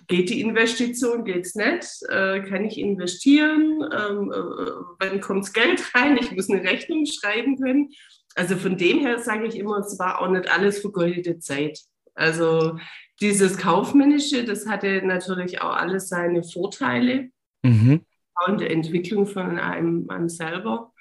Geht 0.07 0.29
die 0.29 0.41
Investition? 0.41 1.25
Geht's 1.25 1.55
nicht? 1.55 1.87
Äh, 2.07 2.41
kann 2.41 2.65
ich 2.65 2.77
investieren? 2.77 3.81
Ähm, 3.81 4.31
äh, 4.31 4.71
wann 4.99 5.21
kommt's 5.21 5.53
Geld 5.53 5.83
rein? 5.95 6.17
Ich 6.21 6.31
muss 6.31 6.49
eine 6.49 6.61
Rechnung 6.61 7.05
schreiben 7.07 7.57
können. 7.57 7.89
Also 8.35 8.57
von 8.57 8.77
dem 8.77 8.99
her 8.99 9.17
sage 9.17 9.47
ich 9.47 9.57
immer, 9.57 9.79
es 9.79 9.97
war 9.97 10.21
auch 10.21 10.29
nicht 10.29 10.51
alles 10.51 10.79
vergeudete 10.79 11.39
Zeit. 11.39 11.79
Also 12.13 12.77
dieses 13.21 13.57
Kaufmännische, 13.57 14.43
das 14.43 14.67
hatte 14.67 15.01
natürlich 15.03 15.61
auch 15.61 15.75
alles 15.75 16.09
seine 16.09 16.43
Vorteile. 16.43 17.29
Mhm 17.63 18.05
und 18.45 18.61
der 18.61 18.71
Entwicklung 18.71 19.25
von 19.25 19.57
einem, 19.59 20.09
einem 20.09 20.29
selber. 20.29 20.91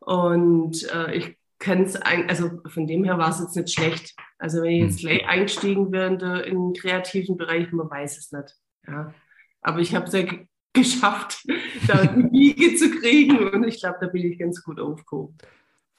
Und 0.00 0.90
äh, 0.92 1.14
ich 1.14 1.36
kann 1.58 1.82
es, 1.82 1.96
also 1.96 2.62
von 2.66 2.86
dem 2.86 3.04
her 3.04 3.18
war 3.18 3.30
es 3.30 3.40
jetzt 3.40 3.56
nicht 3.56 3.72
schlecht. 3.72 4.14
Also 4.38 4.62
wenn 4.62 4.70
ich 4.70 4.82
jetzt 4.82 5.00
hm. 5.00 5.08
gleich 5.08 5.28
eingestiegen 5.28 5.92
wäre 5.92 6.42
in, 6.42 6.56
den 6.56 6.72
kreativen 6.74 7.36
Bereich, 7.36 7.70
man 7.72 7.90
weiß 7.90 8.18
es 8.18 8.32
nicht. 8.32 8.56
Ja. 8.86 9.14
Aber 9.60 9.78
ich 9.80 9.94
habe 9.94 10.06
es 10.06 10.14
ja 10.14 10.24
geschafft, 10.72 11.46
da 11.86 12.06
die 12.06 12.32
Wiege 12.32 12.76
zu 12.76 12.90
kriegen 12.90 13.50
und 13.50 13.64
ich 13.64 13.80
glaube, 13.80 13.98
da 14.00 14.06
bin 14.06 14.32
ich 14.32 14.38
ganz 14.38 14.62
gut 14.62 14.80
aufgehoben. 14.80 15.36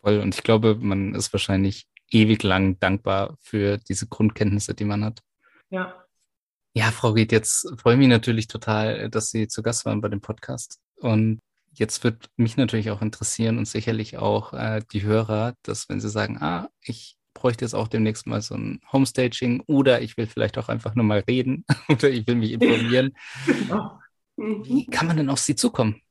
Voll. 0.01 0.19
Und 0.19 0.33
ich 0.33 0.43
glaube, 0.43 0.75
man 0.79 1.13
ist 1.13 1.31
wahrscheinlich 1.31 1.87
ewig 2.09 2.41
lang 2.43 2.79
dankbar 2.79 3.37
für 3.39 3.77
diese 3.77 4.07
Grundkenntnisse, 4.07 4.73
die 4.73 4.85
man 4.85 5.05
hat. 5.05 5.21
Ja. 5.69 6.00
Ja, 6.73 6.91
Frau 6.91 7.09
Ried, 7.09 7.31
jetzt 7.31 7.67
freue 7.77 7.95
ich 7.95 7.99
mich 7.99 8.07
natürlich 8.07 8.47
total, 8.47 9.09
dass 9.09 9.29
Sie 9.29 9.47
zu 9.47 9.61
Gast 9.61 9.85
waren 9.85 10.01
bei 10.01 10.07
dem 10.07 10.21
Podcast. 10.21 10.79
Und 10.99 11.39
jetzt 11.73 12.03
wird 12.03 12.29
mich 12.37 12.57
natürlich 12.57 12.91
auch 12.91 13.01
interessieren 13.01 13.57
und 13.57 13.67
sicherlich 13.67 14.17
auch 14.17 14.53
äh, 14.53 14.81
die 14.91 15.03
Hörer, 15.03 15.53
dass 15.63 15.89
wenn 15.89 15.99
sie 15.99 16.09
sagen, 16.09 16.37
ah, 16.41 16.69
ich 16.81 17.17
bräuchte 17.33 17.65
jetzt 17.65 17.73
auch 17.73 17.87
demnächst 17.87 18.27
mal 18.27 18.41
so 18.41 18.55
ein 18.55 18.81
Homestaging 18.91 19.63
oder 19.67 20.01
ich 20.01 20.17
will 20.17 20.27
vielleicht 20.27 20.57
auch 20.57 20.69
einfach 20.69 20.95
nur 20.95 21.05
mal 21.05 21.19
reden 21.19 21.65
oder 21.89 22.09
ich 22.09 22.27
will 22.27 22.35
mich 22.35 22.51
informieren. 22.51 23.13
Wie 24.37 24.85
kann 24.85 25.07
man 25.07 25.17
denn 25.17 25.29
auf 25.29 25.39
Sie 25.39 25.55
zukommen? 25.55 26.01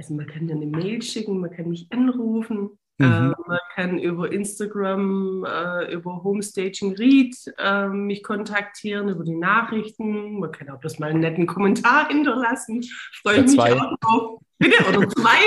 also 0.00 0.14
man 0.14 0.26
kann 0.26 0.46
mir 0.46 0.54
eine 0.54 0.64
Mail 0.66 1.02
schicken, 1.02 1.40
man 1.40 1.50
kann 1.50 1.68
mich 1.68 1.86
anrufen, 1.92 2.70
mhm. 3.00 3.34
äh, 3.36 3.48
man 3.48 3.58
kann 3.74 3.98
über 3.98 4.30
Instagram, 4.30 5.44
äh, 5.44 5.92
über 5.92 6.22
Homestaging 6.22 6.94
Read 6.96 7.34
äh, 7.58 7.88
mich 7.88 8.22
kontaktieren, 8.22 9.08
über 9.08 9.24
die 9.24 9.34
Nachrichten. 9.34 10.38
Man 10.38 10.52
kann 10.52 10.68
auch 10.70 10.78
bloß 10.78 10.98
mal 10.98 11.10
einen 11.10 11.20
netten 11.20 11.46
Kommentar 11.46 12.08
hinterlassen. 12.08 12.84
Freue 13.22 13.42
mich 13.42 13.52
zwei. 13.52 13.74
auch 13.74 13.96
drauf. 14.00 14.40
Bitte, 14.58 14.84
oder 14.86 15.08
zwei, 15.08 15.38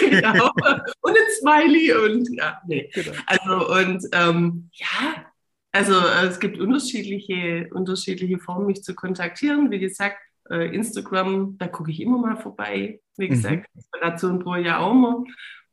genau. 0.00 0.50
und 1.02 1.10
ein 1.10 1.30
Smiley 1.38 1.92
und 1.92 2.28
ja, 2.38 2.58
nee. 2.66 2.90
Genau. 2.94 3.12
Also 3.26 3.70
und 3.70 4.08
ähm, 4.12 4.70
ja, 4.72 5.26
also 5.72 5.92
äh, 5.92 6.26
es 6.26 6.40
gibt 6.40 6.58
unterschiedliche, 6.58 7.68
unterschiedliche 7.72 8.38
Formen, 8.38 8.68
mich 8.68 8.82
zu 8.82 8.94
kontaktieren. 8.94 9.70
Wie 9.70 9.78
gesagt, 9.78 10.16
Instagram, 10.50 11.56
da 11.56 11.68
gucke 11.68 11.92
ich 11.92 12.00
immer 12.00 12.18
mal 12.18 12.36
vorbei. 12.36 13.00
Wie 13.16 13.26
mhm. 13.26 13.30
gesagt, 13.30 13.68
mhm. 13.72 13.80
Inspiration 13.80 14.38
pro 14.40 14.56
Jahr 14.56 14.80
auch 14.80 14.92
immer. 14.92 15.24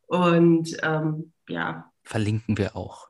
Und 0.09 0.75
ähm, 0.81 1.33
ja. 1.47 1.91
Verlinken 2.03 2.57
wir 2.57 2.75
auch. 2.75 3.09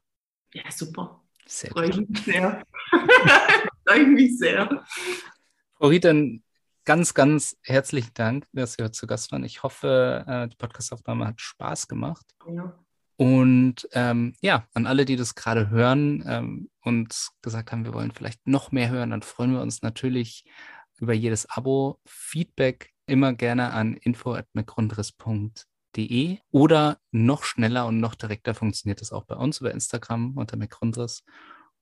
Ja, 0.53 0.69
super. 0.69 1.21
Sehr 1.45 1.71
Freue 1.71 1.89
ich 1.89 1.97
mich 1.97 2.23
sehr. 2.25 2.63
Freue 3.87 4.01
ich 4.01 4.07
mich 4.07 4.37
sehr. 4.37 4.83
Frau 5.75 5.87
Ried, 5.87 6.03
dann 6.03 6.43
ganz, 6.83 7.13
ganz 7.13 7.57
herzlichen 7.63 8.13
Dank, 8.15 8.47
dass 8.51 8.73
Sie 8.73 8.83
heute 8.83 8.91
zu 8.91 9.07
Gast 9.07 9.31
waren. 9.31 9.45
Ich 9.45 9.63
hoffe, 9.63 10.25
äh, 10.27 10.49
die 10.49 10.57
Podcastaufnahme 10.57 11.25
hat 11.25 11.39
Spaß 11.39 11.87
gemacht. 11.87 12.25
Ja. 12.53 12.77
Und 13.15 13.87
ähm, 13.93 14.33
ja, 14.41 14.67
an 14.73 14.85
alle, 14.85 15.05
die 15.05 15.15
das 15.15 15.35
gerade 15.35 15.69
hören 15.69 16.25
ähm, 16.27 16.69
und 16.81 17.29
gesagt 17.41 17.71
haben, 17.71 17.85
wir 17.85 17.93
wollen 17.93 18.11
vielleicht 18.11 18.45
noch 18.45 18.73
mehr 18.73 18.89
hören, 18.89 19.11
dann 19.11 19.21
freuen 19.21 19.53
wir 19.53 19.61
uns 19.61 19.81
natürlich 19.81 20.43
über 20.97 21.13
jedes 21.13 21.49
Abo. 21.49 22.01
Feedback 22.05 22.91
immer 23.05 23.31
gerne 23.31 23.71
an 23.71 23.93
info.mcgrundriss.de 23.95 25.68
oder 26.51 26.99
noch 27.11 27.43
schneller 27.43 27.87
und 27.87 27.99
noch 27.99 28.15
direkter 28.15 28.53
funktioniert 28.53 29.01
es 29.01 29.11
auch 29.11 29.25
bei 29.25 29.35
uns 29.35 29.59
über 29.59 29.71
Instagram 29.71 30.37
unter 30.37 30.57
mcgrundriss. 30.57 31.23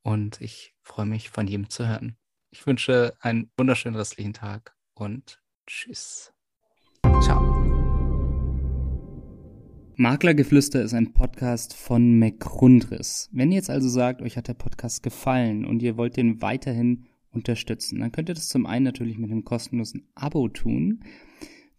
Und 0.02 0.40
ich 0.42 0.76
freue 0.82 1.06
mich, 1.06 1.30
von 1.30 1.48
jedem 1.48 1.70
zu 1.70 1.88
hören. 1.88 2.18
Ich 2.50 2.66
wünsche 2.66 3.16
einen 3.20 3.52
wunderschönen 3.58 3.98
restlichen 3.98 4.34
Tag 4.34 4.76
und 4.94 5.42
tschüss. 5.68 6.32
Ciao. 7.22 7.78
Maklergeflüster 10.00 10.84
ist 10.84 10.94
ein 10.94 11.14
Podcast 11.14 11.76
von 11.76 12.20
McGrundriss. 12.20 13.30
Wenn 13.32 13.52
ihr 13.52 13.58
jetzt 13.58 13.72
also 13.72 13.90
sagt, 13.90 14.22
euch 14.22 14.38
hat 14.38 14.48
der 14.48 14.54
Podcast 14.54 15.02
gefallen 15.02 15.66
und 15.66 15.82
ihr 15.82 15.98
wollt 15.98 16.18
den 16.18 16.42
weiterhin 16.42 17.08
unterstützen, 17.32 18.00
dann 18.00 18.12
könnt 18.12 18.30
ihr 18.30 18.36
das 18.36 18.48
zum 18.48 18.66
einen 18.66 18.86
natürlich 18.86 19.18
mit 19.18 19.32
einem 19.32 19.44
kostenlosen 19.44 20.08
Abo 20.14 20.50
tun. 20.50 21.04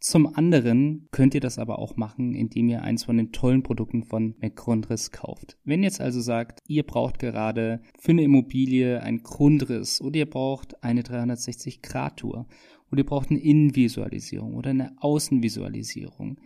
Zum 0.08 0.26
anderen 0.26 1.06
könnt 1.10 1.34
ihr 1.34 1.42
das 1.42 1.58
aber 1.58 1.78
auch 1.78 1.98
machen, 1.98 2.32
indem 2.32 2.70
ihr 2.70 2.80
eins 2.80 3.04
von 3.04 3.18
den 3.18 3.30
tollen 3.30 3.62
Produkten 3.62 4.04
von 4.04 4.34
McGrundriss 4.40 5.10
kauft. 5.10 5.58
Wenn 5.64 5.82
ihr 5.82 5.88
jetzt 5.88 6.00
also 6.00 6.22
sagt, 6.22 6.60
ihr 6.66 6.82
braucht 6.82 7.18
gerade 7.18 7.82
für 7.98 8.12
eine 8.12 8.22
Immobilie 8.22 9.02
ein 9.02 9.22
Grundriss 9.22 10.00
oder 10.00 10.16
ihr 10.16 10.30
braucht 10.30 10.82
eine 10.82 11.02
360-Grad-Tour 11.02 12.46
oder 12.90 12.98
ihr 12.98 13.04
braucht 13.04 13.28
eine 13.28 13.40
Innenvisualisierung 13.40 14.54
oder 14.54 14.70
eine 14.70 14.96
Außenvisualisierung, 14.96 16.40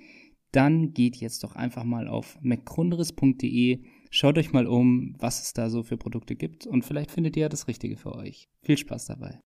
dann 0.51 0.92
geht 0.92 1.18
jetzt 1.18 1.44
doch 1.44 1.55
einfach 1.55 1.85
mal 1.85 2.09
auf 2.09 2.40
mcgrunderis.de, 2.42 3.85
schaut 4.11 4.38
euch 4.38 4.53
mal 4.53 4.66
um, 4.66 5.14
was 5.20 5.40
es 5.40 5.53
da 5.53 5.70
so 5.70 5.85
für 5.85 5.96
Produkte 5.96 6.35
gibt 6.35 6.66
und 6.66 6.85
vielleicht 6.85 7.12
findet 7.12 7.37
ihr 7.37 7.48
das 7.48 7.68
Richtige 7.68 7.96
für 7.96 8.16
euch. 8.16 8.48
Viel 8.64 8.77
Spaß 8.77 9.07
dabei. 9.07 9.40